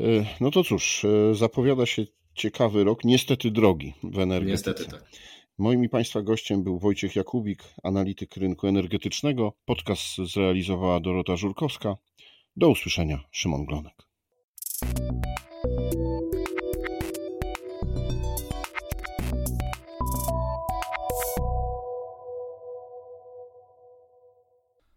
E, 0.00 0.04
no 0.40 0.50
to 0.50 0.64
cóż, 0.64 1.06
zapowiada 1.32 1.86
się 1.86 2.06
ciekawy 2.34 2.84
rok, 2.84 3.04
niestety 3.04 3.50
drogi 3.50 3.94
w 4.02 4.18
energetyce. 4.18 4.70
Niestety 4.70 4.84
tak. 4.84 5.04
Moim 5.58 5.84
i 5.84 5.88
Państwa 5.88 6.22
gościem 6.22 6.64
był 6.64 6.78
Wojciech 6.78 7.16
Jakubik, 7.16 7.62
analityk 7.82 8.36
rynku 8.36 8.66
energetycznego. 8.66 9.52
Podcast 9.64 10.16
zrealizowała 10.16 11.00
Dorota 11.00 11.36
Żurkowska. 11.36 11.96
Do 12.56 12.68
usłyszenia, 12.68 13.20
Szymon 13.30 13.64
Glonek. 13.64 14.07
Thank 14.80 14.98
you 14.98 15.47